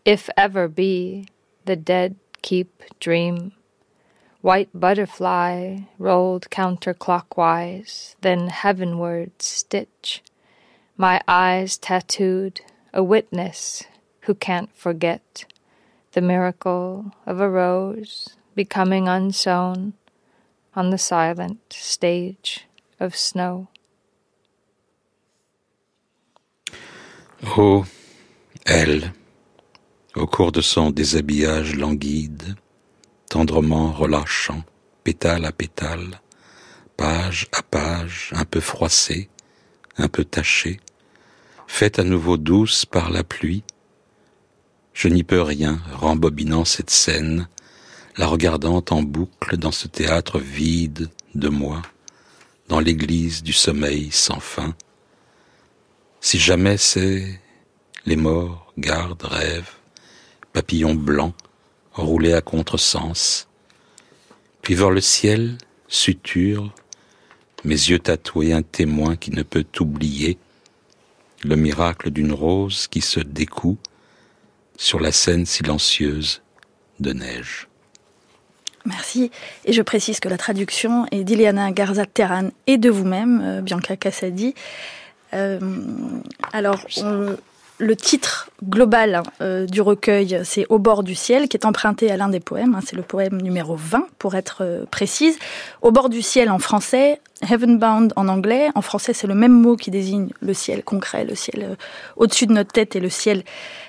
if 0.06 0.30
ever 0.38 0.68
be 0.68 1.28
the 1.66 1.76
dead 1.76 2.16
keep 2.42 2.84
dream. 3.00 3.54
White 4.42 4.70
butterfly 4.74 5.80
rolled 5.98 6.50
counterclockwise, 6.50 8.16
then 8.22 8.48
heavenward 8.48 9.42
stitch. 9.42 10.22
My 10.98 11.22
eyes 11.28 11.78
tattooed, 11.78 12.62
a 12.94 13.04
witness 13.04 13.84
who 14.22 14.34
can't 14.34 14.74
forget 14.76 15.46
the 16.14 16.22
miracle 16.22 17.14
of 17.26 17.40
a 17.40 17.50
rose 17.50 18.30
becoming 18.56 19.08
unsown 19.08 19.94
on 20.76 20.90
the 20.90 20.98
silent 20.98 21.62
stage 21.72 22.66
of 23.00 23.16
snow. 23.16 23.68
Oh, 27.44 27.86
elle, 28.66 29.14
au 30.20 30.28
cours 30.28 30.52
de 30.52 30.62
son 30.62 30.92
déshabillage 30.92 31.76
languide, 31.76 32.56
tendrement 33.30 33.94
relâchant, 33.94 34.64
pétale 35.04 35.46
à 35.46 35.54
pétale, 35.54 36.22
page 36.98 37.48
à 37.54 37.64
page, 37.64 38.32
un 38.36 38.44
peu 38.44 38.60
froissée, 38.60 39.30
un 39.98 40.10
peu 40.10 40.26
tachée, 40.26 40.82
faite 41.68 42.00
à 42.00 42.04
nouveau 42.04 42.36
douce 42.36 42.86
par 42.86 43.10
la 43.10 43.24
pluie, 43.24 43.64
je 44.94 45.08
n'y 45.08 45.24
peux 45.24 45.42
rien, 45.42 45.82
rembobinant 45.94 46.66
cette 46.66 46.90
scène, 46.90 47.48
la 48.18 48.28
regardant 48.28 48.84
en 48.90 49.02
boucle 49.02 49.56
dans 49.56 49.72
ce 49.72 49.88
théâtre 49.88 50.38
vide 50.38 51.10
de 51.34 51.48
moi, 51.48 51.82
dans 52.68 52.82
l'église 52.82 53.42
du 53.42 53.54
sommeil 53.54 54.12
sans 54.12 54.42
fin. 54.42 54.76
Si 56.20 56.38
jamais 56.38 56.76
c'est 56.76 57.40
les 58.06 58.18
morts, 58.18 58.74
gardes, 58.78 59.24
rêves, 59.24 59.79
papillons 60.60 60.94
blancs, 60.94 61.34
roulés 61.94 62.34
à 62.34 62.42
contresens, 62.42 63.48
puis 64.62 64.76
vers 64.76 64.92
le 64.92 65.00
ciel, 65.00 65.58
suture, 65.88 66.74
mes 67.64 67.76
yeux 67.76 68.00
tatoués 68.00 68.52
un 68.52 68.62
témoin 68.62 69.16
qui 69.16 69.32
ne 69.32 69.44
peut 69.44 69.66
oublier, 69.80 70.38
le 71.46 71.56
miracle 71.56 72.10
d'une 72.10 72.34
rose 72.34 72.90
qui 72.90 73.00
se 73.00 73.22
découd 73.22 73.78
sur 74.76 75.00
la 75.00 75.14
scène 75.14 75.46
silencieuse 75.46 76.42
de 77.00 77.14
neige. 77.14 77.70
Merci. 78.84 79.32
Et 79.64 79.72
je 79.72 79.82
précise 79.82 80.20
que 80.20 80.28
la 80.28 80.38
traduction 80.38 81.06
est 81.12 81.24
d'Iliana 81.24 81.72
Garza-Terran 81.72 82.50
et 82.68 82.78
de 82.78 82.90
vous-même, 82.90 83.42
euh, 83.42 83.62
Bianca 83.62 83.96
Cassadi. 83.96 84.56
Euh, 85.34 85.58
alors, 86.52 86.86
on, 86.98 87.38
le 87.80 87.96
titre 87.96 88.52
global 88.64 89.24
euh, 89.42 89.66
du 89.66 89.82
recueil, 89.82 90.42
c'est 90.44 90.66
Au 90.70 90.80
bord 90.80 91.04
du 91.04 91.16
ciel, 91.16 91.48
qui 91.48 91.56
est 91.56 91.66
emprunté 91.66 92.12
à 92.12 92.18
l'un 92.18 92.28
des 92.28 92.42
poèmes. 92.42 92.76
Hein, 92.76 92.82
c'est 92.86 92.96
le 92.96 93.02
poème 93.02 93.42
numéro 93.42 93.76
20, 93.76 94.06
pour 94.20 94.36
être 94.36 94.58
euh, 94.62 94.86
précise. 94.92 95.40
Au 95.82 95.92
bord 95.92 96.10
du 96.10 96.22
ciel 96.22 96.52
en 96.52 96.60
français, 96.60 97.22
Heavenbound 97.50 98.12
en 98.18 98.28
anglais. 98.28 98.70
En 98.76 98.82
français, 98.82 99.14
c'est 99.14 99.28
le 99.28 99.34
même 99.34 99.54
mot 99.54 99.78
qui 99.78 99.92
désigne 99.92 100.30
le 100.42 100.54
ciel 100.54 100.84
concret, 100.84 101.24
le 101.24 101.36
ciel 101.36 101.64
euh, 101.64 101.76
au-dessus 102.18 102.48
de 102.48 102.54
notre 102.54 102.74
tête 102.74 102.98
et 102.98 103.00
le 103.00 103.10
ciel 103.10 103.44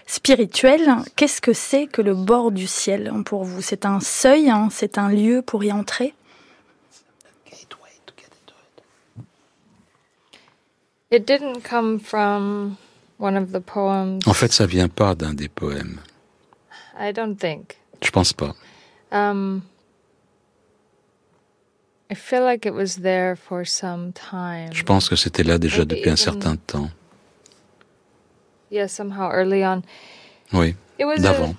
spirituel. 0.07 0.89
Qu'est-ce 1.17 1.41
que 1.41 1.53
c'est 1.53 1.87
que 1.87 2.01
le 2.01 2.15
bord 2.15 2.53
du 2.53 2.69
ciel 2.69 3.13
pour 3.27 3.43
vous? 3.43 3.61
C'est 3.61 3.87
un 3.87 3.99
seuil, 3.99 4.51
hein, 4.51 4.69
c'est 4.71 4.99
un 4.99 5.09
lieu 5.09 5.43
pour 5.43 5.65
y 5.65 5.73
entrer? 5.73 6.15
It 11.13 11.27
didn't 11.27 11.65
come 11.65 11.99
from 11.99 12.77
one 13.21 13.37
of 13.37 13.53
the 13.53 13.61
poems. 13.61 14.19
En 14.27 14.33
fait, 14.35 14.53
ça 14.53 14.67
vient 14.67 14.89
pas 14.89 15.15
d'un 15.15 15.35
des 15.35 15.49
poèmes. 15.49 16.01
I 16.99 17.13
don't 17.13 17.37
think. 17.37 17.77
Je 18.03 18.11
pense 18.11 18.33
pas? 18.33 18.55
Um, 19.13 19.63
I 22.11 22.15
feel 22.15 22.43
like 22.43 22.67
it 22.67 22.73
was 22.75 22.97
there 23.03 23.37
for 23.37 23.65
some 23.67 24.13
time. 24.13 24.73
Je 24.73 24.83
pense 24.83 25.09
que 25.09 25.17
c'était 25.17 25.45
là 25.45 25.59
déjà 25.59 25.79
Maybe 25.79 25.91
depuis 25.91 26.11
un 26.11 26.17
certain 26.17 26.57
temps. 26.57 26.91
Yeah, 28.71 28.89
somehow 28.89 29.31
early 29.33 29.65
on. 29.65 29.83
Oui, 30.53 30.75
It 30.99 31.05
was 31.05 31.19
d'avant. 31.19 31.55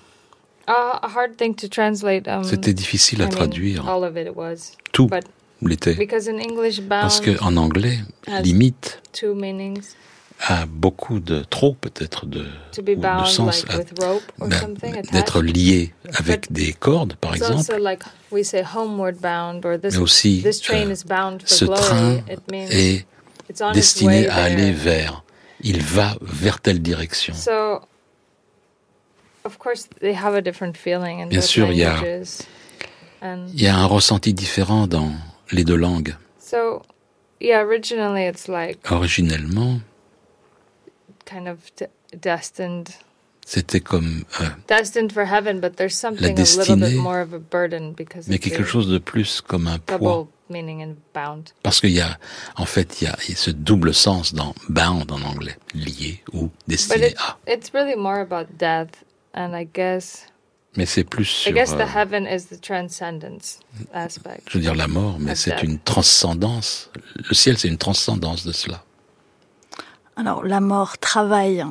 a, 0.67 0.99
a 1.03 1.07
hard 1.09 1.37
thing 1.37 1.55
to 1.55 1.67
translate. 1.67 2.27
Um, 2.27 2.43
C'était 2.43 2.73
difficile 2.73 3.19
I 3.19 3.23
à 3.23 3.25
mean, 3.25 3.31
traduire. 3.35 3.87
all 3.87 4.03
of 4.03 4.15
it, 4.17 4.27
it 4.27 4.35
was. 4.35 4.73
Tout 4.91 5.09
l'était. 5.61 5.95
Parce 6.89 7.19
que 7.21 7.41
en 7.43 7.55
anglais, 7.57 7.99
limite 8.43 9.01
two 9.13 9.33
meanings. 9.35 9.95
A 10.43 10.65
beaucoup 10.65 11.19
de 11.19 11.43
trop 11.43 11.73
peut-être 11.73 12.25
de, 12.25 12.45
de 12.75 13.25
sens 13.25 13.63
like 13.67 13.77
ben, 14.79 15.01
d'être 15.11 15.41
lié 15.41 15.93
avec 16.15 16.51
des 16.51 16.73
cordes, 16.73 17.13
par 17.15 17.35
exemple. 17.35 17.61
like 17.79 18.01
say 18.43 18.63
bound 19.21 19.61
this 19.77 19.93
Mais 19.95 19.99
aussi, 20.01 20.41
this 20.43 20.59
train 20.59 20.87
euh, 20.89 20.93
is 20.93 21.03
bound 21.05 21.41
for 21.41 21.49
Ce 21.49 21.65
glory. 21.65 21.79
train 21.81 22.23
est 22.71 23.05
destiné 23.73 24.27
à 24.29 24.43
aller 24.43 24.71
vers. 24.71 25.23
Il 25.63 25.83
va 25.83 26.15
vers 26.21 26.59
telle 26.59 26.81
direction. 26.81 27.35
So, 27.35 27.81
of 29.43 29.57
course, 29.59 29.87
they 29.99 30.15
have 30.15 30.33
a 30.33 30.41
different 30.41 30.75
feeling 30.75 31.21
in 31.21 31.27
Bien 31.27 31.41
sûr, 31.41 31.71
il 31.71 31.77
y 31.77 31.83
a- 31.83 31.95
languages. 31.95 32.39
And 33.21 33.45
Il 33.53 33.61
y 33.61 33.67
a 33.67 33.75
un 33.77 33.85
ressenti 33.85 34.33
différent 34.33 34.87
dans 34.87 35.11
les 35.51 35.63
deux 35.63 35.75
langues. 35.75 36.15
so, 36.39 36.81
yeah, 37.39 37.63
originally 37.63 38.25
it's 38.27 38.47
like 38.47 38.79
Originellement, 38.91 39.79
kind 41.31 41.47
of 41.47 41.57
de- 41.77 41.87
destined, 42.17 42.89
c'était 43.45 43.79
comme 43.79 44.23
euh, 44.39 44.45
destined 44.67 45.11
for 45.11 45.23
heaven, 45.23 45.59
but 45.59 45.75
there's 45.75 45.95
something 45.95 46.25
a 46.25 46.43
little 46.43 46.45
destinée, 46.75 46.89
bit 46.91 46.97
more 46.97 47.21
of 47.21 47.33
a 47.33 47.39
burden 47.39 47.93
because 47.93 48.27
mais 48.27 48.39
quelque 48.39 48.63
chose 48.63 48.87
de 48.87 48.99
plus 48.99 49.41
comme 49.41 49.67
un 49.67 49.79
poids. 49.79 49.97
double 49.99 50.27
meaning 50.49 50.81
in 50.81 50.95
bound. 51.13 51.49
Parce 51.63 51.79
qu'il 51.79 51.91
y 51.91 52.01
a, 52.01 52.17
en 52.57 52.65
fait, 52.65 53.01
il 53.01 53.05
y 53.07 53.07
a 53.07 53.15
ce 53.35 53.51
double 53.51 53.93
sens 53.93 54.33
dans 54.33 54.53
bound 54.69 55.11
en 55.11 55.21
anglais, 55.21 55.57
lié 55.73 56.21
ou 56.33 56.49
destiné 56.67 57.15
à. 57.17 57.37
it's 57.47 57.71
really 57.73 57.95
more 57.95 58.19
about 58.19 58.47
death, 58.57 59.03
and 59.33 59.53
I 59.57 59.65
guess 59.65 60.25
Mais 60.77 60.85
c'est 60.85 61.03
plus 61.03 61.23
I 61.23 61.43
sur, 61.43 61.53
guess 61.53 61.71
euh, 61.73 61.77
the 61.77 61.95
heaven 61.95 62.25
is 62.27 62.45
the 62.45 62.59
transcendence 62.61 63.59
aspect. 63.93 64.41
je 64.49 64.57
veux 64.57 64.63
dire 64.63 64.75
la 64.75 64.87
mort, 64.87 65.17
mais 65.19 65.35
c'est 65.35 65.63
une 65.63 65.79
transcendance. 65.79 66.89
Le 67.29 67.33
ciel, 67.33 67.57
c'est 67.57 67.67
une 67.67 67.77
transcendance 67.77 68.45
de 68.45 68.51
cela. 68.51 68.83
Alors, 70.15 70.43
la 70.43 70.59
mort 70.59 70.97
travaille 70.97 71.65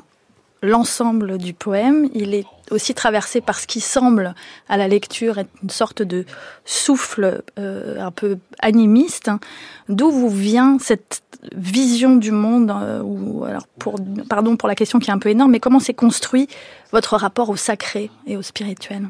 l'ensemble 0.63 1.39
du 1.39 1.55
poème. 1.55 2.09
Il 2.15 2.35
est 2.35 2.47
aussi 2.71 2.95
traversé 2.95 3.41
par 3.41 3.59
ce 3.59 3.67
qui 3.67 3.81
semble, 3.81 4.35
à 4.69 4.77
la 4.77 4.89
lecture, 4.89 5.39
être 5.39 5.51
une 5.63 5.71
sorte 5.71 6.03
de 6.03 6.25
souffle 6.65 7.43
euh, 7.59 8.01
un 8.01 8.11
peu 8.11 8.39
animiste. 8.61 9.29
hein. 9.29 9.41
D'où 9.89 10.11
vous 10.11 10.29
vient 10.31 10.79
cette 10.79 11.23
vision 11.55 12.17
du 12.17 12.33
monde 12.33 12.71
euh, 12.71 13.01
ou 13.03 13.45
alors 13.45 13.67
pardon 14.29 14.57
pour 14.57 14.69
la 14.69 14.75
question 14.75 14.99
qui 14.99 15.11
est 15.11 15.15
un 15.15 15.19
peu 15.19 15.31
énorme, 15.31 15.53
mais 15.53 15.61
comment 15.61 15.81
s'est 15.81 15.95
construit 15.95 16.49
votre 16.93 17.17
rapport 17.17 17.49
au 17.49 17.57
sacré 17.57 18.11
et 18.27 18.37
au 18.37 18.43
spirituel? 18.43 19.09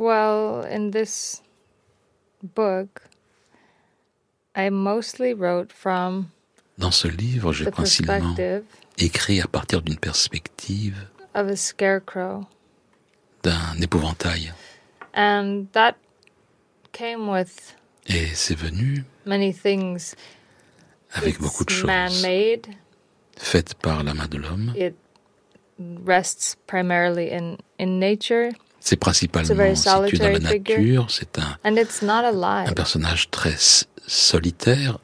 Well, 0.00 0.62
in 0.62 0.92
this 0.92 1.42
book, 2.42 3.02
I 4.56 4.70
mostly 4.70 5.34
wrote 5.34 5.70
from 5.70 6.30
Dans 6.78 6.90
ce 6.90 7.06
livre, 7.06 7.52
j'ai 7.52 7.70
principalement 7.70 8.34
perspective 8.34 8.64
écrit 8.96 9.42
à 9.42 9.46
partir 9.46 9.82
d'une 9.82 9.98
perspective 9.98 11.06
of 11.34 11.48
a 11.48 11.56
scarecrow. 11.56 12.46
d'un 13.42 13.78
épouvantail. 13.82 14.54
And 15.12 15.66
that 15.72 15.96
came 16.92 17.28
with 17.28 17.76
Et 18.06 18.28
c'est 18.34 18.56
venu 18.56 19.04
many 19.26 19.52
things. 19.52 20.14
avec 21.12 21.34
It's 21.34 21.42
beaucoup 21.42 21.66
de 21.66 21.70
choses 21.70 21.90
faites 23.36 23.74
par 23.74 24.02
la 24.02 24.14
main 24.14 24.28
de 24.28 24.38
l'homme. 24.38 24.72
It 24.74 24.94
rests 25.78 26.56
primarily 26.66 27.30
in, 27.30 27.58
in 27.78 27.98
nature. 27.98 28.52
C'est 28.80 28.94
It's 28.94 29.02
a 29.02 29.04
principalement 29.04 29.54
very 29.54 29.76
situé 29.76 29.90
dans 29.92 30.00
la 30.02 30.08
solitary 30.08 30.40
figure. 30.40 30.78
nature. 31.02 31.10
C'est 31.10 31.38
un, 31.38 31.58
And 31.64 31.76
it's 31.76 32.02
not 32.02 32.24
un 32.24 32.72
personnage 32.72 33.30
très 33.30 33.56
solitaire, 34.06 34.98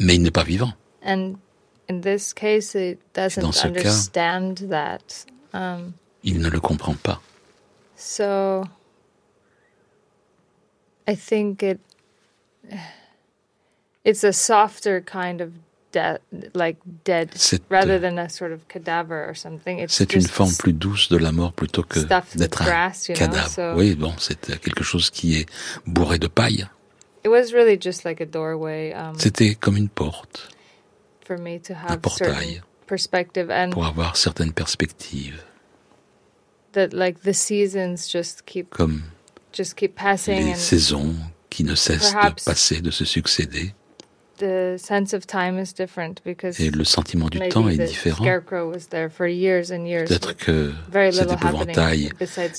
mais 0.00 0.14
il 0.16 0.22
n'est 0.22 0.30
pas 0.30 0.44
vivant. 0.44 0.72
And 1.04 1.34
in 1.90 2.00
this 2.00 2.32
case, 2.34 2.74
it 2.74 2.98
doesn't 3.14 3.40
dans 3.42 3.52
ce 3.52 3.68
cas- 3.68 3.68
understand 3.68 4.54
that. 4.70 5.26
Um, 5.52 5.92
Il 6.24 6.40
ne 6.40 6.48
le 6.48 6.60
comprend 6.60 6.94
pas. 6.94 7.20
so 7.96 8.64
I 11.06 11.14
think 11.16 11.62
it 11.62 11.80
it's 14.04 14.24
a 14.24 14.32
softer 14.32 15.00
kind 15.00 15.40
of 15.40 15.50
death, 15.92 16.20
like 16.54 16.76
dead, 17.04 17.30
C'est, 17.34 17.62
rather 17.70 17.98
than 18.00 18.18
a 18.18 18.28
sort 18.28 18.52
of 18.52 18.60
cadaver 18.68 19.26
or 19.28 19.36
something. 19.36 19.78
It's 19.78 19.94
C'est 19.94 20.14
une 20.14 20.26
forme 20.26 20.54
plus 20.58 20.72
douce 20.72 21.08
de 21.08 21.16
la 21.16 21.32
mort 21.32 21.52
plutôt 21.52 21.82
que 21.82 22.00
d'être 22.36 22.62
un 22.62 22.64
grass, 22.64 23.08
you 23.08 23.14
know, 23.14 23.26
cadavre. 23.26 23.48
so- 23.48 23.74
Oui, 23.74 23.94
bon, 23.94 24.12
c'est 24.18 24.50
euh, 24.50 24.56
quelque 24.56 24.84
chose 24.84 25.10
qui 25.10 25.36
est 25.36 25.46
bourré 25.86 26.18
de 26.18 26.26
paille. 26.28 26.66
It 27.24 27.30
was 27.30 27.52
really 27.52 27.78
just 27.80 28.04
like 28.04 28.20
a 28.20 28.26
doorway 28.26 28.94
um, 28.94 29.18
C'était 29.18 29.54
comme 29.54 29.76
une 29.76 29.88
porte 29.88 30.48
for 31.26 31.38
me 31.38 31.58
to 31.60 31.74
have 31.74 32.00
portail. 32.00 32.28
certain 32.34 32.62
perspective 32.86 33.50
and 33.50 33.70
pour 33.70 33.84
avoir 33.86 34.16
certaines 34.16 34.52
perspectives, 34.52 35.38
that 36.72 36.92
like 36.92 37.22
the 37.22 37.32
seasons 37.34 38.08
just 38.08 38.44
keep 38.46 38.70
comme 38.70 39.02
just 39.52 39.74
keep 39.76 39.94
passing 39.94 40.38
les 40.44 40.52
and 40.52 40.56
saisons 40.56 41.14
qui 41.50 41.64
ne 41.64 41.74
cessent 41.74 42.12
de 42.14 42.44
passer, 42.44 42.80
de 42.80 42.90
se 42.90 43.04
succéder. 43.04 43.74
Et 44.40 44.76
le 46.70 46.84
sentiment 46.84 47.28
du 47.28 47.38
temps 47.48 47.68
est 47.68 47.76
the 47.76 47.82
différent. 47.88 48.24
scarecrow 48.24 48.70
was 48.70 48.88
there 48.90 49.08
for 49.10 49.26
years 49.26 49.70
and 49.72 49.86
years. 49.86 50.08
Peut-être 50.08 50.36
que 50.36 50.72
very 50.90 51.12
cet 51.12 51.30
little 51.30 51.34
épouvantail 51.34 52.10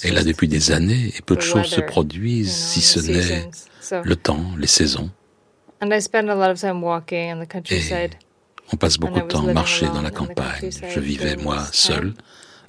est 0.03 0.11
là 0.11 0.23
depuis 0.23 0.47
des 0.47 0.71
années 0.71 1.13
et 1.17 1.21
peu 1.21 1.35
de 1.35 1.41
choses 1.41 1.67
se 1.67 1.81
produisent 1.81 2.53
si 2.53 2.79
and 2.79 2.83
ce 2.83 2.99
n'est 2.99 3.49
le 4.03 4.15
temps, 4.15 4.43
les 4.57 4.67
saisons. 4.67 5.09
and 5.81 5.93
I 5.93 5.99
spend 6.01 6.29
a 6.29 6.35
lot 6.35 6.51
of 6.51 6.59
time 6.59 6.81
walking 6.81 7.29
in 7.31 7.39
the 7.39 7.47
countryside. 7.47 8.15
On 8.71 8.77
passe 8.77 8.97
beaucoup 8.97 9.19
I 9.19 9.21
de 9.23 9.27
temps 9.27 9.47
à 9.47 9.53
marcher 9.53 9.87
dans 9.87 10.01
la 10.01 10.11
campagne. 10.11 10.59
countryside 10.61 10.89
Je 10.89 10.99
vivais, 10.99 11.35
moi, 11.37 11.65
seul, 11.71 12.13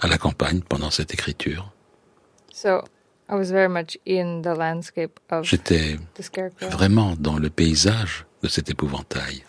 à 0.00 0.06
la 0.06 0.16
campagne 0.16 0.60
pendant 0.66 0.90
cette 0.90 1.12
écriture. 1.12 1.72
So 2.52 2.84
I 3.28 3.34
was 3.34 3.50
very 3.50 3.68
much 3.68 3.98
in 4.06 4.40
the 4.42 4.56
landscape 4.56 5.20
of 5.30 5.44
J'étais 5.44 5.98
the 6.14 6.22
scarecrow. 6.22 6.68
vraiment 6.70 7.14
dans 7.18 7.38
le 7.38 7.50
paysage 7.50 8.24
de 8.42 8.48
cet 8.48 8.70
épouvantail? 8.70 9.44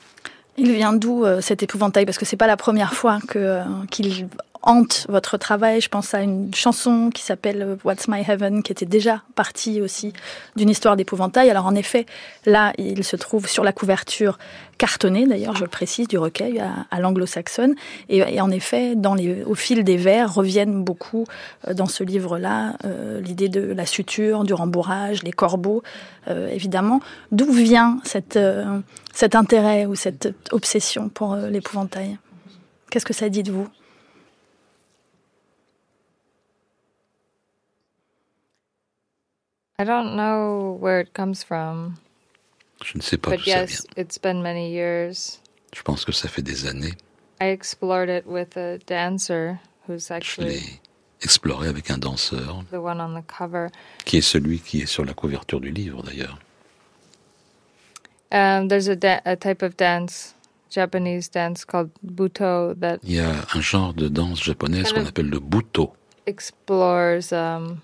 Il 0.58 0.72
vient 0.74 0.94
d'où 0.94 1.26
euh, 1.26 1.42
cet 1.42 1.64
épouvantail? 1.64 2.06
Parce 2.06 2.18
que 2.18 2.26
c'est 2.26 2.38
pas 2.38 2.48
la 2.48 2.58
première 2.58 2.94
fois 2.94 3.20
euh, 3.36 3.64
qu'il 3.90 4.28
hante 4.63 5.06
votre 5.10 5.38
travail. 5.38 5.82
Je 5.82 5.89
pense 5.89 6.13
à 6.13 6.22
une 6.22 6.53
chanson 6.53 7.10
qui 7.13 7.24
s'appelle 7.24 7.77
What's 7.84 8.08
My 8.08 8.22
Heaven, 8.27 8.63
qui 8.63 8.72
était 8.72 8.86
déjà 8.86 9.24
partie 9.36 9.82
aussi 9.82 10.13
d'une 10.56 10.70
histoire 10.70 10.96
d'épouvantail. 10.96 11.50
Alors 11.50 11.65
en 11.65 11.75
effet, 11.75 12.06
là, 12.46 12.74
il 12.77 13.03
se 13.03 13.15
trouve 13.15 13.48
sur 13.48 13.63
la 13.63 13.74
couverture 13.74 14.38
cartonnée, 14.82 15.27
d'ailleurs, 15.27 15.56
je 15.56 15.62
le 15.62 15.70
précise, 15.70 16.08
du 16.08 16.18
recueil 16.18 16.60
à, 16.60 17.00
l'anglo-saxonne. 17.00 17.75
Et, 18.10 18.41
en 18.41 18.50
effet, 18.50 18.96
au 19.46 19.53
fil 19.53 19.84
des 19.84 19.96
vers 19.96 20.34
reviennent 20.34 20.84
beaucoup 20.84 21.25
euh, 21.68 21.75
dans 21.75 21.86
ce 21.86 22.03
livre-là 22.03 22.74
euh, 22.86 23.22
l'idée 23.22 23.48
de 23.48 23.62
la 23.62 23.86
suture, 23.86 24.44
du 24.44 24.56
rembourrage, 24.56 25.22
les 25.22 25.32
corbeaux, 25.32 25.84
euh, 26.30 26.50
évidemment. 26.50 27.00
D'où 27.32 27.51
vient 27.51 28.00
cet 28.03 28.36
intérêt 29.36 29.86
ou 29.86 29.94
cette 29.94 30.34
obsession 30.51 31.10
pour 31.10 31.36
l'épouvantail? 31.36 32.18
Qu'est-ce 32.89 33.06
que 33.06 33.13
ça 33.13 33.30
dit 33.30 33.44
de 33.44 33.51
vous? 33.51 33.68
I 39.82 39.84
don't 39.84 40.16
know 40.16 40.78
where 40.80 41.00
it 41.02 41.14
comes 41.14 41.44
from, 41.44 41.96
Je 42.84 42.98
ne 42.98 43.02
sais 43.02 43.18
pas 43.18 43.32
d'où 43.32 43.38
ça 43.44 43.44
vient. 43.44 43.62
yes, 43.62 43.86
it's 43.98 44.20
been 44.20 44.42
many 44.42 44.70
years. 44.72 45.40
Je 45.75 45.82
pense 45.82 46.05
que 46.05 46.12
ça 46.12 46.27
fait 46.27 46.42
des 46.44 46.68
années. 46.68 46.94
I 47.42 47.46
explored 47.46 48.10
it 48.10 48.25
with 48.27 48.55
a 48.58 48.77
dancer 48.86 49.60
who's 49.88 50.10
Je 50.10 50.14
actually 50.14 50.50
l'ai 50.60 50.79
exploré 51.24 51.68
avec 51.68 51.90
un 51.90 51.98
danseur, 51.98 52.64
the 52.72 52.75
one 52.75 53.01
on 53.01 53.20
the 53.20 53.25
cover. 53.25 53.70
qui 54.05 54.18
est 54.18 54.22
celui 54.22 54.60
qui 54.60 54.82
est 54.82 54.86
sur 54.86 55.03
la 55.05 55.14
couverture 55.14 55.60
du 55.60 55.72
livre 55.72 56.03
d'ailleurs. 56.03 56.38
Um, 58.32 58.68
there's 58.70 58.88
a, 58.88 58.96
da- 58.96 59.22
a 59.25 59.36
type 59.36 59.62
of 59.62 59.75
dance, 59.77 60.36
Japanese 60.70 61.27
dance 61.29 61.66
called 61.66 61.90
buto, 62.03 62.74
that 62.79 63.00
Il 63.03 63.16
y 63.16 63.20
a 63.20 63.46
un 63.53 63.62
genre 63.62 63.94
de 63.94 64.08
danse 64.08 64.44
japonaise 64.44 64.92
Kind 64.94 65.03
qu'on 65.03 65.10
appelle 65.10 65.29
le 65.29 65.40
buto, 65.40 65.94
explores, 66.27 67.34
um, 67.34 67.79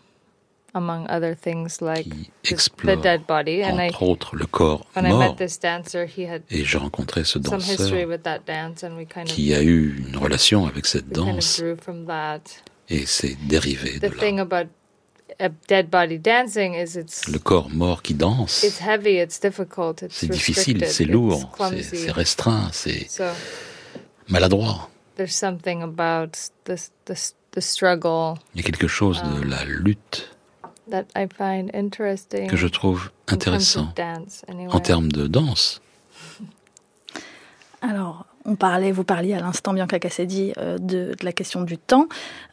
among 0.78 1.06
other 1.10 1.36
things, 1.36 1.82
like 1.82 2.04
qui 2.04 2.10
the, 2.10 2.50
the 2.50 2.54
explore, 2.54 2.96
dead 3.02 3.26
body. 3.28 3.62
And 3.64 3.80
I, 3.82 3.88
entre 3.90 4.04
autres, 4.04 4.36
le 4.36 4.46
corps 4.46 4.86
when 4.96 5.06
I 5.06 5.10
mort. 5.10 5.20
met 5.32 5.38
this 5.38 5.60
dancer, 5.60 6.06
he 6.06 6.26
had 6.26 6.44
Et 6.50 6.64
j'ai 6.64 6.78
rencontré 6.78 7.24
ce 7.26 7.40
some 7.42 7.60
history 7.60 7.78
danseur 7.78 8.08
with 8.08 8.24
that 8.24 8.40
dance, 8.46 8.84
and 8.84 8.96
we 8.98 9.06
kind 9.06 9.28
of, 9.28 9.34
qui 9.36 9.54
a 9.54 9.62
eu 9.62 9.98
une 10.08 10.18
relation 10.18 10.66
avec 10.68 10.86
cette 10.86 11.06
we 11.08 11.14
kind 11.16 11.28
of 11.30 11.36
danse 11.36 11.58
drew 11.60 11.76
from 11.76 12.06
that. 12.06 12.40
et 12.90 13.06
c'est 13.06 13.36
dérivé 13.48 14.00
de 14.00 14.08
The 14.08 14.18
thing 14.18 14.38
là. 14.38 14.44
about 14.44 14.70
a 15.40 15.50
dead 15.68 15.90
body 15.92 16.18
dancing 16.18 16.74
is 16.74 16.96
it's 16.98 17.28
Le 17.28 17.38
corps 17.40 17.70
mort 17.70 18.02
qui 18.02 18.14
danse, 18.16 18.64
it's 18.64 18.80
heavy, 18.82 19.20
it's 19.20 19.40
difficult, 19.40 20.02
it's 20.02 20.16
c'est 20.16 20.28
difficile, 20.32 20.84
c'est 20.86 21.04
it's 21.04 21.12
lourd, 21.12 21.52
c'est 21.84 22.12
restreint, 22.12 22.70
c'est 22.72 23.08
So 23.10 23.26
maladroit. 24.30 24.90
there's 25.16 25.36
something 25.36 25.82
about 25.84 26.32
this 26.66 26.92
the 27.52 27.62
struggle 27.62 28.36
Il 28.56 28.62
y 28.62 28.64
a 28.64 28.68
quelque 28.68 28.88
chose 28.88 29.22
de 29.24 29.42
la 29.44 29.64
lutte 29.66 30.37
que 30.90 32.58
je 32.58 32.68
trouve 32.68 33.12
in 33.28 33.38
terms 33.38 33.54
intéressant 33.56 33.88
of 33.90 33.96
dance 33.96 34.46
anyway. 34.48 34.74
en 34.74 34.80
termes 34.80 35.12
de 35.12 35.28
danse. 35.28 35.82
Alors, 37.82 38.26
on 38.46 38.56
parlait, 38.56 38.92
vous 38.92 39.04
parliez 39.04 39.34
à 39.34 39.40
l'instant, 39.40 39.74
Bianca 39.74 40.00
Cassedi, 40.00 40.54
euh, 40.58 40.78
de, 40.78 41.14
de 41.20 41.26
la 41.26 41.34
question 41.34 41.62
du 41.62 41.78
temps. 41.78 42.08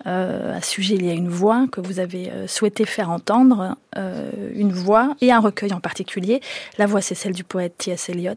Euh, 0.07 0.57
à 0.57 0.61
ce 0.61 0.71
sujet, 0.73 0.97
il 0.97 1.07
y 1.07 1.11
a 1.11 1.15
une 1.15 1.29
voix 1.29 1.67
que 1.71 1.81
vous 1.81 2.01
avez 2.01 2.31
euh, 2.31 2.47
souhaité 2.49 2.85
faire 2.85 3.11
entendre, 3.11 3.77
euh, 3.97 4.31
une 4.55 4.73
voix 4.73 5.15
et 5.21 5.31
un 5.33 5.39
recueil 5.39 5.73
en 5.73 5.81
particulier. 5.81 6.41
La 6.79 6.87
voix, 6.87 7.01
c'est 7.01 7.15
celle 7.15 7.33
du 7.33 7.45
poète 7.45 7.79
T.S. 7.79 8.09
Eliot. 8.09 8.35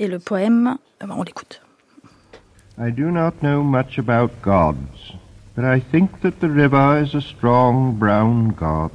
Et 0.00 0.08
le 0.08 0.18
poème, 0.18 0.76
euh, 1.02 1.06
on 1.08 1.22
l'écoute. 1.22 1.62
I 2.80 2.92
do 2.92 3.10
not 3.10 3.40
know 3.40 3.62
much 3.62 3.98
about 3.98 4.30
gods, 4.42 5.14
but 5.56 5.64
I 5.64 5.80
think 5.80 6.20
that 6.22 6.40
the 6.40 6.48
river 6.48 7.02
is 7.02 7.16
a 7.16 7.20
strong 7.20 7.92
brown 7.96 8.54
god, 8.56 8.90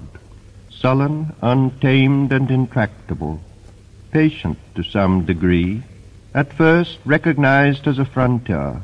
sullen, 0.83 1.33
untamed, 1.41 2.33
and 2.33 2.51
intractable, 2.51 3.39
patient 4.11 4.57
to 4.75 4.83
some 4.83 5.23
degree, 5.23 5.81
at 6.33 6.51
first 6.51 6.99
recognized 7.05 7.87
as 7.87 7.97
a 7.97 8.03
frontier, 8.03 8.81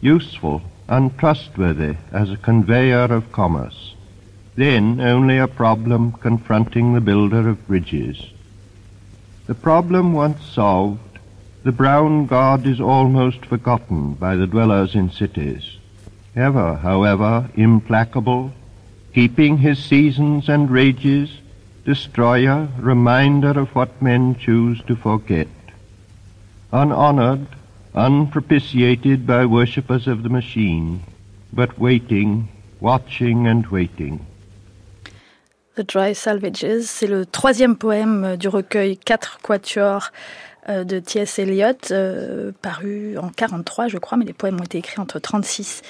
useful, 0.00 0.62
untrustworthy 0.88 1.94
as 2.12 2.30
a 2.30 2.36
conveyor 2.38 3.12
of 3.12 3.30
commerce, 3.30 3.94
then 4.56 4.98
only 5.02 5.36
a 5.36 5.46
problem 5.46 6.12
confronting 6.12 6.94
the 6.94 7.00
builder 7.02 7.46
of 7.46 7.66
bridges. 7.66 8.30
The 9.46 9.54
problem 9.54 10.14
once 10.14 10.42
solved, 10.46 11.18
the 11.62 11.72
brown 11.72 12.24
god 12.24 12.66
is 12.66 12.80
almost 12.80 13.44
forgotten 13.44 14.14
by 14.14 14.34
the 14.36 14.46
dwellers 14.46 14.94
in 14.94 15.10
cities. 15.10 15.76
Ever, 16.34 16.76
however, 16.76 17.50
implacable, 17.54 18.50
keeping 19.14 19.58
his 19.58 19.78
seasons 19.78 20.48
and 20.48 20.70
rages, 20.70 21.30
destroyer, 21.84 22.68
reminder 22.80 23.58
of 23.58 23.74
what 23.74 24.02
men 24.02 24.34
choose 24.34 24.82
to 24.88 24.96
forget. 24.96 25.48
Unhonored, 26.72 27.46
unpropitiated 27.94 29.24
by 29.24 29.46
worshippers 29.46 30.08
of 30.08 30.24
the 30.24 30.28
machine, 30.28 31.00
but 31.52 31.78
waiting, 31.78 32.48
watching 32.80 33.46
and 33.46 33.64
waiting. 33.68 34.26
The 35.76 35.84
Dry 35.84 36.12
Salvages, 36.12 36.88
c'est 36.88 37.06
le 37.06 37.24
troisième 37.24 37.76
poème 37.76 38.36
du 38.36 38.48
recueil 38.48 38.96
4 38.96 39.38
quatuors 39.42 40.12
de 40.68 40.98
T.S. 40.98 41.38
Eliot, 41.38 41.72
euh, 41.90 42.52
paru 42.62 43.18
en 43.18 43.28
43, 43.28 43.88
je 43.88 43.98
crois, 43.98 44.16
mais 44.16 44.24
les 44.24 44.32
poèmes 44.32 44.60
ont 44.60 44.64
été 44.64 44.78
écrits 44.78 45.00
entre 45.00 45.18
36 45.18 45.82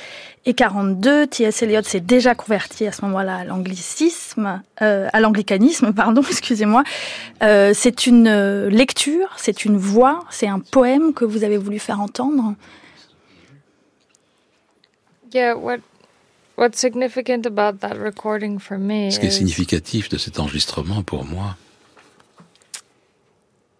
et 0.46 0.54
42. 0.54 1.26
T.S. 1.26 1.62
Eliot 1.62 1.82
s'est 1.82 2.00
déjà 2.00 2.34
converti 2.34 2.86
à 2.86 2.92
ce 2.92 3.02
moment-là 3.02 3.36
à 3.36 3.44
l'anglicisme, 3.44 4.62
euh, 4.82 5.08
à 5.12 5.20
l'anglicanisme, 5.20 5.92
pardon, 5.96 6.22
excusez-moi. 6.22 6.84
Euh, 7.42 7.72
c'est 7.74 8.06
une 8.06 8.28
euh, 8.28 8.68
lecture, 8.68 9.28
c'est 9.36 9.64
une 9.64 9.76
voix, 9.76 10.24
c'est 10.30 10.48
un 10.48 10.60
poème 10.60 11.14
que 11.14 11.24
vous 11.24 11.44
avez 11.44 11.56
voulu 11.56 11.78
faire 11.78 12.00
entendre? 12.00 12.54
Yeah, 15.32 15.56
what 15.56 15.78
what's 16.56 16.78
significant 16.78 17.44
about 17.46 17.78
that 17.78 17.94
recording 17.94 18.60
for 18.60 18.78
me 18.78 19.10
Ce 19.10 19.18
qui 19.18 19.26
est 19.26 19.30
significatif 19.30 20.08
de 20.08 20.16
cet 20.16 20.38
enregistrement 20.38 21.02
pour 21.02 21.24
moi, 21.24 21.56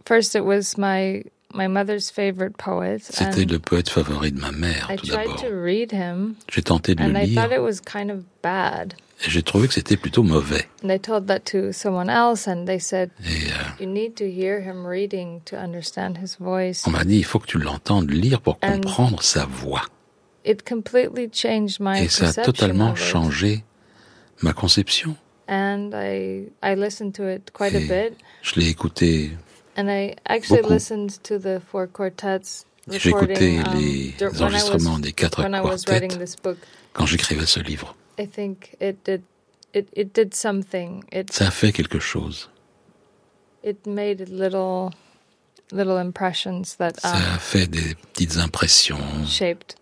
first 0.06 0.34
it 0.34 0.44
was 0.44 0.76
my 0.78 1.22
my 1.52 1.68
mother's 1.68 2.10
favorite 2.10 2.56
poet, 2.56 2.98
c'était 3.00 3.44
le 3.44 3.58
poète 3.60 3.88
favori 3.88 4.32
de 4.32 4.40
ma 4.40 4.50
mère 4.50 4.88
I 4.90 4.96
tout 4.96 5.06
tried 5.06 5.26
d'abord. 5.26 5.40
to 5.42 5.48
read 5.54 5.92
him, 5.92 6.34
J'ai 6.50 6.62
tenté 6.62 6.94
de 6.96 7.02
and 7.02 7.08
le 7.12 7.20
I 7.20 7.26
lire 7.26 7.42
thought 7.42 7.52
it 7.52 7.62
was 7.62 7.80
kind 7.80 8.10
of 8.10 8.24
bad. 8.42 8.94
et 9.24 9.30
j'ai 9.30 9.42
trouvé 9.44 9.68
que 9.68 9.74
c'était 9.74 9.96
plutôt 9.96 10.24
mauvais. 10.24 10.66
And 10.82 10.90
I 10.90 10.98
told 10.98 11.26
that 11.28 11.40
to 11.52 11.70
someone 11.72 12.10
else, 12.10 12.48
and 12.48 12.66
they 12.66 12.80
said 12.80 13.10
Et 13.24 13.50
euh, 13.52 13.84
you 13.84 13.86
need 13.88 14.16
to 14.16 14.24
hear 14.24 14.60
him 14.60 14.84
reading 14.84 15.40
to 15.44 15.56
understand 15.56 16.18
his 16.20 16.36
voice. 16.40 16.82
on 16.86 16.90
m'a 16.90 17.04
dit, 17.04 17.18
il 17.18 17.24
faut 17.24 17.38
que 17.38 17.46
tu 17.46 17.58
l'entendes 17.58 18.10
lire 18.10 18.40
pour 18.40 18.58
comprendre 18.58 19.22
sa 19.22 19.44
voix. 19.46 19.82
It 20.44 20.68
completely 20.68 21.30
changed 21.32 21.78
my 21.80 22.02
Et 22.02 22.08
ça 22.08 22.28
a 22.30 22.44
totalement 22.44 22.96
changé 22.96 23.62
ma 24.42 24.52
conception 24.52 25.14
and 25.46 25.90
I 25.94 26.48
I 26.62 26.74
listened 26.74 27.14
to 27.14 27.28
it 27.28 27.52
quite 27.52 27.74
a 27.76 27.80
Et 27.80 27.84
bit. 28.10 28.18
je 28.42 28.58
l'ai 28.58 28.68
écouté, 28.68 29.30
And 29.76 29.88
I 29.88 30.14
actually 30.26 30.62
Beaucoup. 30.62 30.74
listened 30.74 31.22
to 31.24 31.38
the 31.38 31.60
four 31.70 31.86
quartets 31.88 32.64
j'ai 32.88 33.08
écouté 33.10 33.34
recording 33.34 33.66
um, 33.66 33.74
les 33.80 34.14
dur- 34.18 34.30
when 34.32 34.40
I 34.40 34.44
enregistrements 34.44 34.96
was 34.96 35.00
des 35.00 35.12
quatre 35.12 35.42
quartets 35.42 35.88
writing 35.88 36.18
this 36.18 36.36
book. 36.36 36.58
quand 36.92 37.06
j'écrivais 37.06 37.46
ce 37.46 37.60
livre. 37.60 37.96
Ça 41.30 41.46
a 41.46 41.50
fait 41.50 41.72
quelque 41.72 41.98
chose. 41.98 42.48
it 43.64 43.86
made 43.86 44.28
little 44.28 44.90
little 45.72 45.96
impressions 45.98 46.76
that 46.78 47.00
Ça 47.00 47.16
um, 47.16 47.34
a 47.34 47.38
fait 47.38 47.66
des 47.66 47.94
petites 48.12 48.36
impressions 48.36 48.98
shaped 49.26 49.76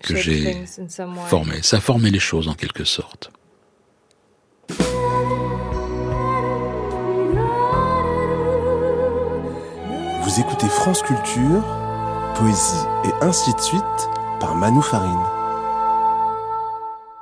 que 0.00 0.16
j'ai 0.16 0.64
formées. 1.28 1.62
Ça 1.62 1.76
a 1.76 1.80
formé 1.80 2.10
les 2.10 2.18
choses 2.18 2.48
en 2.48 2.54
quelque 2.54 2.84
sorte. 2.84 3.30
Vous 10.32 10.40
écoutez 10.40 10.66
France 10.66 11.02
Culture, 11.02 11.62
poésie 12.36 12.86
et 13.04 13.22
ainsi 13.22 13.52
de 13.52 13.60
suite 13.60 13.82
par 14.40 14.54
Manu 14.54 14.80
Farine. 14.80 15.12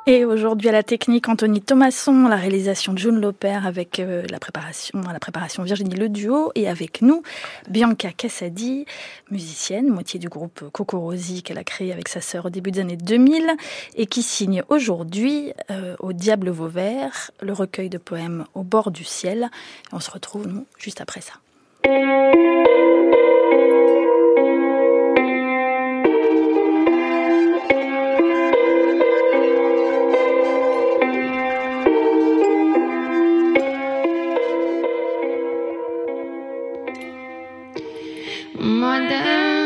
Et 0.07 0.25
aujourd'hui 0.25 0.69
à 0.69 0.73
la 0.73 0.85
technique, 0.85 1.29
Anthony 1.29 1.61
Thomasson, 1.61 2.29
la 2.29 2.37
réalisation 2.37 2.97
June 2.97 3.21
Loper 3.21 3.67
avec 3.67 3.99
euh, 3.99 4.23
la 4.31 4.39
préparation, 4.39 5.01
la 5.01 5.19
préparation 5.19 5.65
Virginie 5.65 5.97
Le 5.97 6.09
Duo 6.09 6.53
et 6.55 6.69
avec 6.69 7.03
nous 7.03 7.25
Bianca 7.69 8.13
Cassadi, 8.13 8.87
musicienne, 9.29 9.89
moitié 9.89 10.21
du 10.21 10.29
groupe 10.29 10.71
Cocorosi 10.71 11.43
qu'elle 11.43 11.59
a 11.59 11.65
créé 11.65 11.93
avec 11.93 12.07
sa 12.07 12.21
sœur 12.21 12.47
au 12.47 12.51
début 12.51 12.71
des 12.71 12.79
années 12.79 12.97
2000 12.97 13.51
et 13.97 14.07
qui 14.07 14.23
signe 14.23 14.63
aujourd'hui 14.69 15.53
euh, 15.73 15.97
au 15.99 16.13
Diable 16.13 16.51
Vauvert 16.51 17.33
le 17.41 17.55
recueil 17.55 17.91
de 17.91 17.99
poèmes 17.99 18.45
Au 18.55 18.63
bord 18.63 18.93
du 18.93 19.03
ciel. 19.03 19.51
On 19.91 19.99
se 19.99 20.13
retrouve 20.13 20.47
nous 20.47 20.65
juste 20.79 21.01
après 21.01 21.23
ça. 21.23 21.33
Mother, 21.83 21.97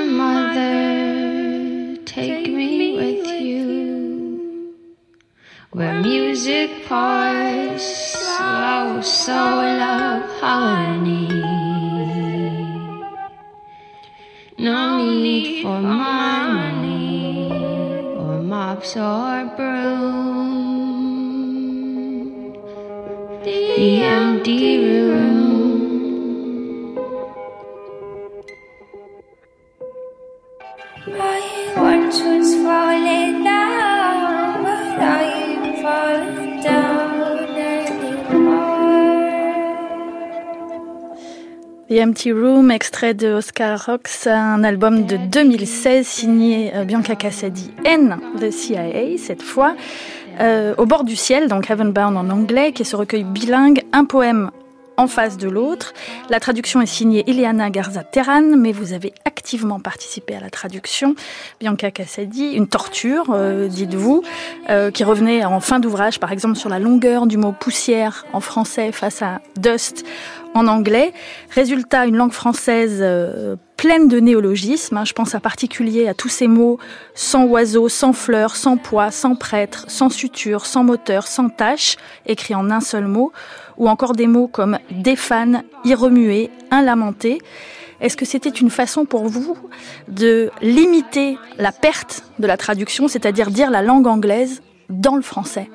mother, 0.07 1.97
take 2.05 2.47
me 2.47 2.97
with 2.97 3.27
you. 3.41 4.77
Where 5.73 6.01
music 6.01 6.71
pours 6.87 7.83
slow 7.83 9.01
soul 9.01 9.35
of 9.35 10.41
harmony. 10.41 11.44
Mops 18.97 18.97
or 18.97 19.57
broom. 19.57 20.85
The 23.43 24.34
The 41.95 41.99
Empty 41.99 42.33
Room, 42.33 42.73
extrait 42.73 43.15
de 43.15 43.35
Oscar 43.35 43.87
Rox, 43.87 44.27
un 44.27 44.65
album 44.65 45.07
de 45.07 45.17
2016 45.17 46.05
signé 46.05 46.75
euh, 46.75 46.83
Bianca 46.83 47.15
Cassadi 47.15 47.71
N, 47.85 48.19
The 48.41 48.51
CIA, 48.51 49.17
cette 49.17 49.43
fois, 49.43 49.77
euh, 50.41 50.75
Au 50.77 50.87
bord 50.87 51.05
du 51.05 51.15
ciel, 51.15 51.47
donc 51.47 51.71
Heaven 51.71 51.93
Bound 51.93 52.17
en 52.17 52.31
anglais, 52.31 52.73
qui 52.73 52.83
est 52.83 52.85
ce 52.85 52.97
recueil 52.97 53.23
bilingue, 53.23 53.85
un 53.93 54.07
poème 54.07 54.51
en 54.97 55.07
face 55.07 55.37
de 55.37 55.49
l'autre. 55.49 55.93
La 56.31 56.41
traduction 56.41 56.81
est 56.81 56.87
signée 56.87 57.25
Ileana 57.29 57.71
Garza 57.71 58.05
Terran, 58.05 58.57
mais 58.57 58.73
vous 58.73 58.93
avez 58.93 59.13
activement 59.25 59.81
participé 59.81 60.35
à 60.35 60.41
la 60.41 60.51
traduction. 60.51 61.15
Bianca 61.61 61.91
Cassadi, 61.91 62.53
une 62.53 62.69
torture, 62.69 63.27
euh, 63.31 63.69
dites-vous, 63.69 64.23
euh, 64.71 64.91
qui 64.91 65.05
revenait 65.05 65.45
en 65.45 65.61
fin 65.61 65.81
d'ouvrage, 65.81 66.21
par 66.21 66.33
exemple, 66.33 66.57
sur 66.57 66.69
la 66.69 66.79
longueur 66.79 67.27
du 67.27 67.37
mot 67.37 67.53
poussière 67.53 68.27
en 68.33 68.41
français 68.41 68.93
face 68.93 69.23
à 69.23 69.41
dust 69.57 70.05
en 70.55 70.69
anglais. 70.69 71.13
Résultat, 71.51 72.07
une 72.07 72.17
langue 72.17 72.33
française 72.33 72.99
euh, 73.01 73.57
pleine 73.77 74.09
de 74.09 74.21
néologismes. 74.21 74.97
hein. 74.97 75.05
Je 75.05 75.13
pense 75.13 75.35
en 75.35 75.41
particulier 75.41 76.09
à 76.09 76.15
tous 76.15 76.29
ces 76.29 76.47
mots 76.47 76.79
sans 77.15 77.45
oiseau, 77.45 77.89
sans 77.89 78.13
fleurs, 78.13 78.57
sans 78.57 78.77
poids, 78.77 79.11
sans 79.11 79.35
prêtre, 79.35 79.85
sans 79.89 80.11
suture, 80.11 80.65
sans 80.65 80.85
moteur, 80.85 81.27
sans 81.27 81.49
tâche, 81.49 81.97
écrits 82.27 82.55
en 82.55 82.71
un 82.71 82.81
seul 82.81 83.07
mot, 83.07 83.33
ou 83.77 83.89
encore 83.89 84.13
des 84.13 84.27
mots 84.27 84.49
comme 84.49 84.79
déphane, 84.91 85.65
irremué, 85.85 86.51
inlamenté. 86.71 87.41
Est-ce 88.01 88.17
que 88.17 88.25
c'était 88.25 88.51
une 88.51 88.71
façon 88.71 89.05
pour 89.05 89.27
vous 89.29 89.57
de 90.09 90.51
limiter 90.61 91.39
la 91.59 91.73
perte 91.73 92.25
de 92.39 92.47
la 92.47 92.57
traduction, 92.57 93.09
c'est-à-dire 93.09 93.51
dire 93.51 93.71
la 93.71 93.83
langue 93.83 94.07
anglaise 94.07 94.63
dans 94.89 95.17
le 95.17 95.23
français? 95.23 95.71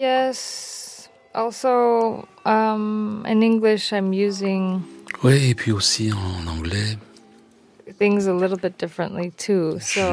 Yes. 0.00 1.08
Also, 1.34 2.24
um, 2.46 3.22
in 3.26 3.42
English, 3.42 3.92
I'm 3.92 4.12
using 4.12 4.80
Oui, 5.22 5.50
et 5.50 5.54
puis 5.54 5.72
aussi 5.72 6.10
en 6.12 6.46
anglais, 6.46 6.96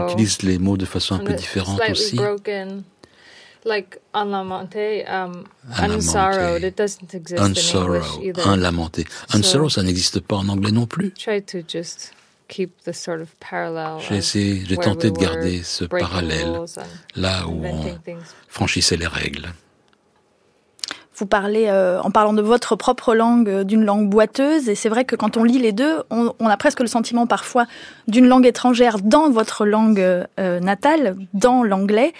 j'utilise 0.07 0.41
les 0.41 0.57
mots 0.57 0.77
de 0.77 0.85
façon 0.85 1.15
un 1.15 1.19
peu 1.19 1.33
différente 1.33 1.77
slightly 1.77 1.91
aussi. 1.91 2.15
broken. 2.15 2.83
Like 3.65 3.99
unlamenté, 4.13 5.05
um, 5.07 5.45
unsorrowed. 5.79 6.63
It 6.63 6.77
doesn't 6.77 7.13
exist 7.13 7.39
in 7.41 7.51
Unsorrow, 7.51 7.95
English 7.95 8.37
either. 8.37 8.45
un 8.45 8.57
lamenté. 8.57 9.05
Unsorrow, 9.33 9.69
ça 9.69 9.83
n'existe 9.83 10.19
pas 10.19 10.35
en 10.35 10.49
anglais 10.49 10.71
non 10.71 10.85
plus. 10.85 11.13
Try 11.13 11.41
to 11.41 11.59
just 11.65 12.11
keep 12.49 12.71
the 12.83 12.91
sort 12.91 13.21
of 13.21 13.29
parallel. 13.39 14.01
J'ai 14.07 14.17
essayé, 14.17 14.63
j'ai 14.67 14.75
tenté 14.75 15.11
de 15.11 15.17
garder 15.17 15.63
ce 15.63 15.85
parallèle 15.85 16.59
là 17.15 17.47
où 17.47 17.63
on 17.65 17.97
franchissait 18.49 18.97
les 18.97 19.07
règles. 19.07 19.47
Vous 21.15 21.25
parlez, 21.27 21.65
euh, 21.67 22.01
en 22.01 22.09
parlant 22.09 22.33
de 22.33 22.41
votre 22.41 22.75
propre 22.75 23.13
langue, 23.13 23.49
euh, 23.49 23.63
d'une 23.63 23.85
langue 23.85 24.09
boiteuse, 24.09 24.67
et 24.67 24.75
c'est 24.75 24.89
vrai 24.89 25.05
que 25.05 25.15
quand 25.15 25.37
on 25.37 25.43
lit 25.43 25.59
les 25.59 25.71
deux, 25.71 26.01
on, 26.09 26.33
on 26.39 26.47
a 26.47 26.57
presque 26.57 26.79
le 26.79 26.87
sentiment 26.87 27.27
parfois 27.27 27.65
d'une 28.07 28.27
langue 28.27 28.45
étrangère 28.45 28.99
dans 28.99 29.29
votre 29.29 29.65
langue 29.65 29.99
euh, 29.99 30.59
natale, 30.59 31.15
dans 31.33 31.63
l'anglais, 31.63 32.13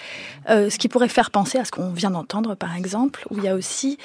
euh, 0.49 0.69
ce 0.69 0.77
qui 0.77 0.89
pourrait 0.89 1.07
faire 1.07 1.31
penser 1.31 1.57
à 1.57 1.65
ce 1.65 1.71
qu'on 1.71 1.89
vient 1.89 2.11
d'entendre, 2.11 2.55
par 2.55 2.75
exemple, 2.75 3.25
où 3.31 3.37
il 3.37 3.43
y 3.43 3.47
a 3.47 3.55
aussi 3.55 3.97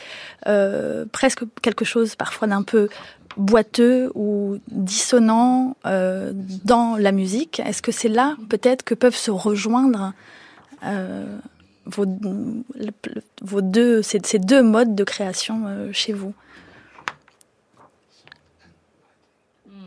euh, 0.47 1.05
presque 1.13 1.45
quelque 1.61 1.85
chose 1.85 2.17
parfois 2.17 2.49
d'un 2.49 2.63
peu 2.63 2.89
boiteux 3.37 4.11
ou 4.15 4.59
dissonant 4.69 5.77
dans 5.85 6.97
la 6.99 7.13
musique. 7.13 7.61
Est-ce 7.61 7.83
que 7.83 7.93
c'est 7.93 8.09
là 8.09 8.37
peut-être 8.49 8.83
que 8.83 8.95
peuvent 8.95 9.15
se 9.15 9.31
rejoindre 9.31 10.13
vos, 11.89 12.07
vos 13.43 13.61
deux, 13.61 14.03
ces, 14.03 14.21
ces 14.25 14.39
deux 14.39 14.63
modes 14.63 14.95
de 14.95 15.05
création 15.05 15.65
euh, 15.67 15.93
chez 15.93 16.13
vous 16.13 16.35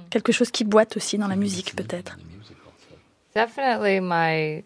Quelque 0.09 0.31
chose 0.33 0.51
qui 0.51 0.65
boite 0.65 0.97
aussi 0.97 1.17
dans 1.17 1.27
la 1.29 1.37
musique, 1.37 1.73
peut-être. 1.75 2.17
Definitely 3.33 4.01
my 4.01 4.57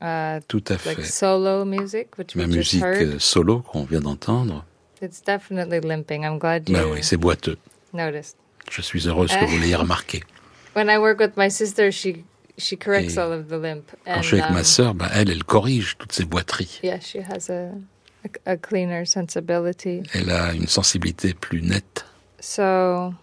uh, 0.00 0.40
Tout 0.48 0.64
à 0.68 0.72
like 0.72 0.80
fait. 0.80 1.02
solo 1.04 1.66
music, 1.66 2.16
which 2.18 2.34
Ma 2.34 2.46
musique 2.46 2.82
heard. 2.82 3.02
euh, 3.02 3.18
solo 3.18 3.60
qu'on 3.60 3.84
vient 3.84 4.00
d'entendre, 4.00 4.64
It's 5.02 5.22
definitely 5.22 5.80
limping. 5.80 6.22
I'm 6.24 6.38
glad 6.38 6.66
you 6.66 6.74
ben 6.74 6.86
oui, 6.90 7.00
c'est 7.02 7.18
boiteux. 7.18 7.58
noticed. 7.92 8.36
Je 8.70 8.80
suis 8.80 9.06
heureuse 9.06 9.36
que 9.36 9.44
vous 9.44 9.58
l'ayez 9.60 9.76
remarqué. 9.76 10.22
When 10.74 10.88
I 10.88 10.96
work 10.96 11.18
with 11.20 11.36
my 11.36 11.50
sister, 11.50 11.90
she 11.92 12.24
she 12.58 12.76
corrects 12.76 13.16
all 13.16 13.32
of 13.32 13.48
the 13.48 13.58
limp. 13.58 13.90
Quand 14.04 14.22
je 14.22 14.28
suis 14.28 14.40
avec 14.40 14.50
um, 14.50 14.56
ma 14.56 14.64
sœur, 14.64 14.94
ben 14.94 15.08
elle, 15.12 15.30
elle 15.30 15.44
corrige 15.44 15.96
toutes 15.98 16.12
ces 16.12 16.24
boiteries. 16.24 16.80
yeah, 16.82 16.98
she 17.00 17.16
has 17.16 17.50
a, 17.50 18.56
cleaner 18.58 19.04
sensibility. 19.04 20.02
Elle 20.12 20.30
a 20.30 20.52
une 20.54 20.66
sensibilité 20.68 21.34
plus 21.34 21.62
nette. 21.62 22.04
So 22.40 23.14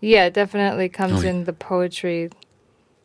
yeah, 0.00 0.26
it 0.26 0.34
definitely 0.34 0.88
comes 0.88 1.22
Oui. 1.22 1.28
in 1.28 1.44
the 1.44 1.52
poetry. 1.52 2.30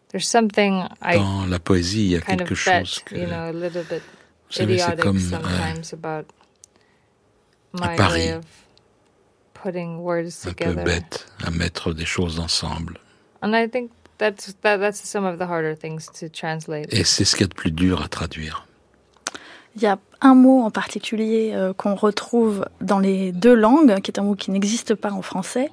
There's 0.10 0.28
something 0.28 0.84
I 1.02 1.16
Dans 1.16 1.48
la 1.50 1.60
poésie, 1.60 2.06
il 2.06 2.12
y 2.12 2.16
a 2.16 2.18
of 2.20 2.26
quelque 2.26 2.50
bet, 2.50 2.56
chose 2.56 3.00
que, 3.04 3.16
you 3.16 3.26
know, 3.26 3.50
a 3.50 3.52
little 3.52 3.84
bit 3.84 4.02
vous 4.50 4.58
savez, 4.60 4.78
c'est 4.78 5.04
euh, 5.04 5.20
sometimes 5.20 5.94
about 5.94 6.28
my 7.74 7.96
pari. 7.96 8.20
way 8.20 8.34
of 8.34 8.46
putting 9.56 9.98
words 10.04 10.46
un 10.46 10.54
peu 10.54 10.66
together. 10.66 10.84
bête 10.84 11.26
à 11.44 11.50
mettre 11.50 11.94
des 11.94 12.06
choses 12.06 12.40
ensemble. 12.40 13.00
And 13.42 13.56
I 13.56 13.68
think 13.68 13.90
that's 14.18 14.56
that, 14.62 14.78
that's 14.78 15.04
some 15.04 15.26
of 15.26 15.38
the 15.38 15.48
harder 15.50 15.76
things 15.76 16.08
to 16.20 16.28
translate. 16.30 16.94
Et 16.94 17.04
c'est 17.04 17.26
ce 17.26 17.36
qu'il 17.36 17.46
y 17.46 17.46
a 17.46 17.48
de 17.50 17.54
plus 17.54 17.72
dur 17.72 18.02
à 18.02 18.08
traduire. 18.08 18.68
Il 19.76 19.82
y 19.82 19.88
a 19.88 19.98
un 20.22 20.36
mot 20.36 20.62
en 20.62 20.70
particulier 20.70 21.52
euh, 21.54 21.74
qu'on 21.74 21.96
retrouve 21.96 22.66
dans 22.80 23.00
les 23.00 23.32
deux 23.32 23.56
langues, 23.56 24.00
qui 24.02 24.12
est 24.12 24.20
un 24.20 24.24
mot 24.24 24.36
qui 24.36 24.52
n'existe 24.52 24.94
pas 24.94 25.12
en 25.12 25.24
français, 25.24 25.72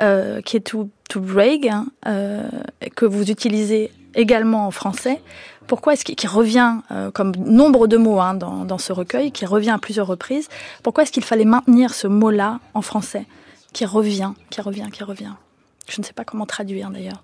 euh, 0.00 0.40
qui 0.40 0.56
est 0.56 0.60
to, 0.60 0.88
to 1.08 1.20
break, 1.20 1.66
hein, 1.66 1.86
euh, 2.08 2.48
que 2.96 3.06
vous 3.06 3.30
utilisez 3.30 3.92
également 4.16 4.66
en 4.66 4.72
français. 4.72 5.20
Pourquoi 5.66 5.92
est-ce 5.92 6.04
qu'il 6.04 6.16
qui 6.16 6.26
revient, 6.26 6.76
euh, 6.90 7.10
comme 7.10 7.32
nombre 7.36 7.86
de 7.86 7.96
mots 7.96 8.20
hein, 8.20 8.34
dans, 8.34 8.64
dans 8.64 8.78
ce 8.78 8.92
recueil, 8.92 9.32
qui 9.32 9.46
revient 9.46 9.70
à 9.70 9.78
plusieurs 9.78 10.06
reprises, 10.06 10.48
pourquoi 10.82 11.04
est-ce 11.04 11.12
qu'il 11.12 11.24
fallait 11.24 11.44
maintenir 11.44 11.94
ce 11.94 12.06
mot-là 12.06 12.60
en 12.74 12.82
français, 12.82 13.26
qui 13.72 13.84
revient, 13.84 14.32
qui 14.50 14.60
revient, 14.60 14.88
qui 14.92 15.04
revient 15.04 15.34
Je 15.88 16.00
ne 16.00 16.04
sais 16.04 16.12
pas 16.12 16.24
comment 16.24 16.46
traduire 16.46 16.90
d'ailleurs. 16.90 17.22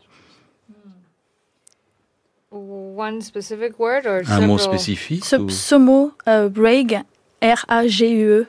One 2.54 3.22
specific 3.22 3.78
word 3.78 4.06
or 4.06 4.22
Un 4.28 4.46
mot 4.46 4.58
several? 4.58 4.78
spécifique 4.78 5.24
Ce, 5.24 5.36
ou- 5.36 5.48
ce 5.48 5.74
mot, 5.74 6.12
euh, 6.28 6.48
break, 6.50 6.94
R-A-G-U-E, 7.40 8.46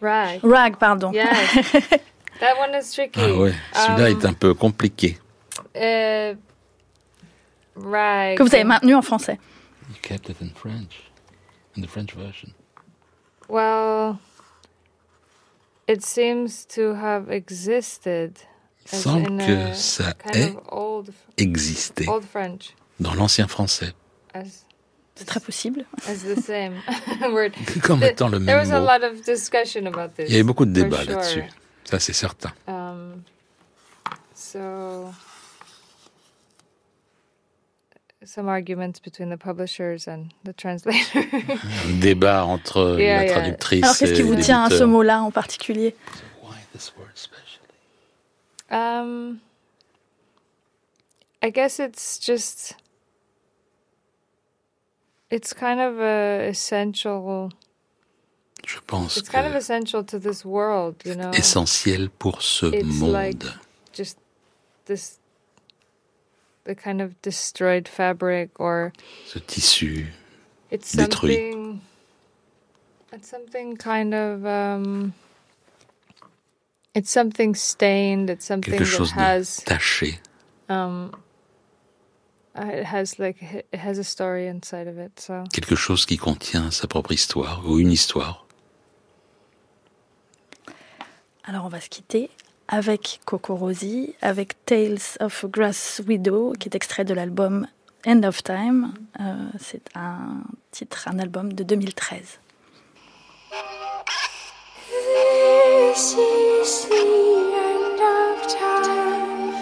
Rag. 0.00 0.40
rag, 0.42 0.76
pardon. 0.78 1.12
Yes. 1.12 1.28
that 2.40 2.58
one 2.58 2.74
is 2.74 2.90
tricky. 2.92 3.20
Ah 3.20 3.34
ouais, 3.34 3.52
celui-là 3.74 4.10
Um, 4.10 4.18
est 4.18 4.24
un 4.24 4.32
peu 4.32 4.54
compliqué. 4.54 5.18
Uh, 5.76 6.34
rag. 7.76 8.36
que 8.38 8.42
vous 8.42 8.54
avez 8.54 8.64
maintenu 8.64 8.94
en 8.94 9.02
français. 9.02 9.38
You 9.90 9.96
kept 10.00 10.28
it 10.30 10.40
in 10.40 10.48
French, 10.54 11.02
in 11.76 11.82
the 11.82 11.86
French 11.88 12.14
version. 12.14 12.52
Well, 13.48 14.16
it 15.86 16.02
seems 16.02 16.64
to 16.74 16.94
have 16.94 17.30
existed. 17.30 18.38
Il 18.90 18.98
semble 18.98 19.38
que 19.38 19.70
a 19.70 19.74
ça 19.74 20.14
ait 20.34 20.54
existé 21.38 22.06
dans 23.00 23.14
l'ancien 23.14 23.46
français, 23.48 23.92
C'est 25.14 25.24
très 25.26 25.40
possible. 25.40 25.84
as 26.08 26.24
the 26.24 26.38
same 26.40 26.74
word. 27.32 27.52
comme 27.82 28.02
étant 28.02 28.28
le 28.28 28.38
There 28.38 28.56
même 28.56 28.68
was 28.68 28.74
a 28.74 28.80
mot. 28.80 28.86
lot 28.86 29.04
of 29.04 29.22
discussion 29.24 29.86
about 29.86 30.14
this. 30.16 30.26
Il 30.28 30.32
y 30.32 30.34
avait 30.36 30.42
beaucoup 30.42 30.64
de 30.66 30.72
débats 30.72 31.04
là-dessus, 31.04 31.44
ça 31.84 31.98
c'est 32.00 32.12
certain. 32.12 32.52
Um, 32.66 33.22
so, 34.34 35.12
some 38.24 38.48
arguments 38.48 39.00
between 39.02 39.30
the 39.30 39.36
publishers 39.38 40.06
and 40.08 40.28
the 40.44 40.54
translator. 40.56 41.00
Un 41.88 41.98
débat 42.00 42.44
entre 42.44 42.96
Yeah, 43.00 43.16
la 43.18 43.24
yeah. 43.24 43.32
traductrice 43.32 43.82
Alors 43.84 43.96
qu'est-ce 43.96 44.12
qui 44.14 44.22
vous 44.22 44.36
tient 44.36 44.64
à 44.64 44.70
ce 44.70 44.84
mot-là 44.84 45.22
en 45.22 45.30
particulier? 45.30 45.94
Um, 48.72 49.40
I 51.42 51.50
guess 51.50 51.78
it's 51.78 52.18
just. 52.18 52.74
It's 55.30 55.52
kind 55.54 55.80
of 55.80 55.98
a 56.00 56.48
essential. 56.48 57.50
Je 58.64 58.78
pense 58.86 59.16
It's 59.16 59.28
kind 59.28 59.46
of 59.46 59.54
essential 59.54 60.04
to 60.04 60.18
this 60.18 60.44
world, 60.44 60.96
you 61.04 61.14
know. 61.16 61.30
essentiel 61.32 62.08
pour 62.18 62.40
ce 62.40 62.66
It's 62.66 62.84
monde. 63.00 63.12
like- 63.12 63.44
Just 63.92 64.18
this, 64.86 65.18
the 66.64 66.74
kind 66.74 67.00
of 67.02 67.20
destroyed 67.22 67.88
fabric, 67.88 68.50
or 68.60 68.92
ce 69.26 69.38
tissu. 69.40 70.06
it's 70.70 70.94
Détruit. 70.94 71.08
something. 71.10 71.80
It's 73.12 73.28
something 73.28 73.76
kind 73.76 74.14
of. 74.14 74.46
Um, 74.46 75.12
it's 76.94 77.10
something 77.10 77.54
stained. 77.54 78.30
It's 78.30 78.46
something 78.46 78.72
quelque 78.74 78.84
that 78.84 78.96
chose 78.96 79.12
de 79.12 79.20
has. 79.20 79.62
taché, 79.64 80.18
Um, 80.68 81.10
uh, 82.56 82.62
it 82.80 82.84
has 82.86 83.18
like 83.18 83.42
it 83.72 83.78
has 83.78 83.98
a 83.98 84.04
story 84.04 84.46
inside 84.46 84.86
of 84.88 84.96
it. 84.98 85.18
So 85.20 85.44
quelque 85.52 85.74
chose 85.76 86.06
qui 86.06 86.16
contient 86.16 86.70
sa 86.70 86.86
propre 86.86 87.12
histoire 87.12 87.62
ou 87.66 87.78
une 87.78 87.90
histoire. 87.92 88.46
Alors 91.44 91.64
on 91.64 91.68
va 91.68 91.80
se 91.80 91.88
quitter 91.88 92.30
avec 92.68 93.20
Coco 93.26 93.54
Rosie, 93.56 94.14
avec 94.22 94.64
Tales 94.64 94.98
of 95.20 95.44
a 95.44 95.48
Grass 95.48 96.00
Widow, 96.06 96.52
qui 96.58 96.68
est 96.68 96.74
extrait 96.74 97.04
de 97.04 97.12
l'album 97.12 97.66
End 98.06 98.22
of 98.22 98.42
Time. 98.42 98.94
Euh, 99.20 99.48
C'est 99.58 99.82
un 99.94 100.42
titre, 100.70 101.08
un 101.08 101.18
album 101.18 101.52
de 101.52 101.64
2013. 101.64 102.38
This 105.92 106.14
is 106.14 106.88
the 106.88 106.94
end 106.94 108.00
of 108.00 108.48
time. 108.48 109.52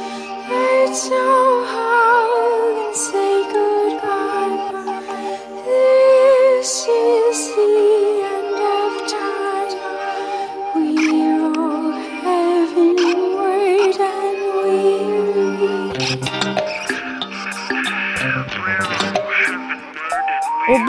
All 1.10 1.64
howl 1.64 2.86
and 2.86 2.94
say 2.94 3.29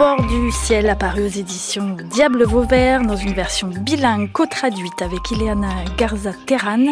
bord 0.02 0.26
du 0.26 0.50
ciel, 0.50 0.88
apparu 0.88 1.22
aux 1.22 1.28
éditions 1.28 1.96
Diable 2.10 2.42
Vauvert, 2.42 3.02
dans 3.02 3.14
une 3.14 3.34
version 3.34 3.68
bilingue 3.68 4.32
co-traduite 4.32 5.00
avec 5.00 5.30
Ileana 5.30 5.68
Garza 5.96 6.32
Terran. 6.44 6.86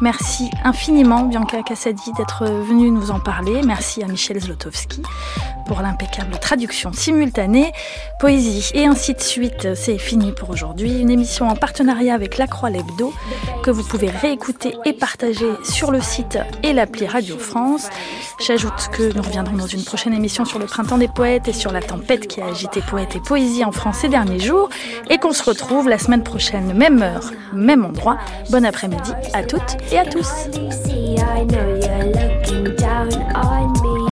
Merci 0.00 0.48
infiniment, 0.62 1.24
Bianca 1.24 1.60
Cassadi, 1.64 2.12
d'être 2.16 2.44
venue 2.44 2.92
nous 2.92 3.10
en 3.10 3.18
parler. 3.18 3.62
Merci 3.66 4.04
à 4.04 4.06
Michel 4.06 4.38
Zlotowski 4.38 5.02
pour 5.66 5.80
l'impeccable 5.82 6.38
traduction 6.40 6.92
simultanée. 6.92 7.72
Poésie 8.18 8.70
et 8.74 8.86
ainsi 8.86 9.14
de 9.14 9.20
suite, 9.20 9.74
c'est 9.74 9.98
fini 9.98 10.32
pour 10.32 10.50
aujourd'hui. 10.50 11.00
Une 11.00 11.10
émission 11.10 11.48
en 11.48 11.56
partenariat 11.56 12.14
avec 12.14 12.38
La 12.38 12.46
Croix 12.46 12.70
l'Hebdo 12.70 13.12
que 13.62 13.70
vous 13.70 13.82
pouvez 13.82 14.10
réécouter 14.10 14.76
et 14.84 14.92
partager 14.92 15.50
sur 15.64 15.90
le 15.90 16.00
site 16.00 16.38
et 16.62 16.72
l'appli 16.72 17.06
Radio 17.06 17.38
France. 17.38 17.88
J'ajoute 18.44 18.88
que 18.92 19.14
nous 19.14 19.22
reviendrons 19.22 19.56
dans 19.56 19.66
une 19.66 19.84
prochaine 19.84 20.14
émission 20.14 20.44
sur 20.44 20.58
le 20.58 20.66
printemps 20.66 20.98
des 20.98 21.08
poètes 21.08 21.48
et 21.48 21.52
sur 21.52 21.72
la 21.72 21.80
tempête 21.80 22.26
qui 22.26 22.40
a 22.40 22.46
agité 22.46 22.80
poète 22.80 23.16
et 23.16 23.20
poésie 23.20 23.64
en 23.64 23.72
France 23.72 23.98
ces 23.98 24.08
derniers 24.08 24.40
jours 24.40 24.68
et 25.10 25.18
qu'on 25.18 25.32
se 25.32 25.44
retrouve 25.44 25.88
la 25.88 25.98
semaine 25.98 26.22
prochaine, 26.22 26.72
même 26.74 27.02
heure, 27.02 27.30
même 27.52 27.84
endroit. 27.84 28.18
Bon 28.50 28.64
après-midi 28.64 29.12
à 29.32 29.42
toutes 29.42 29.76
et 29.90 29.98
à 29.98 30.04
tous. 30.04 30.28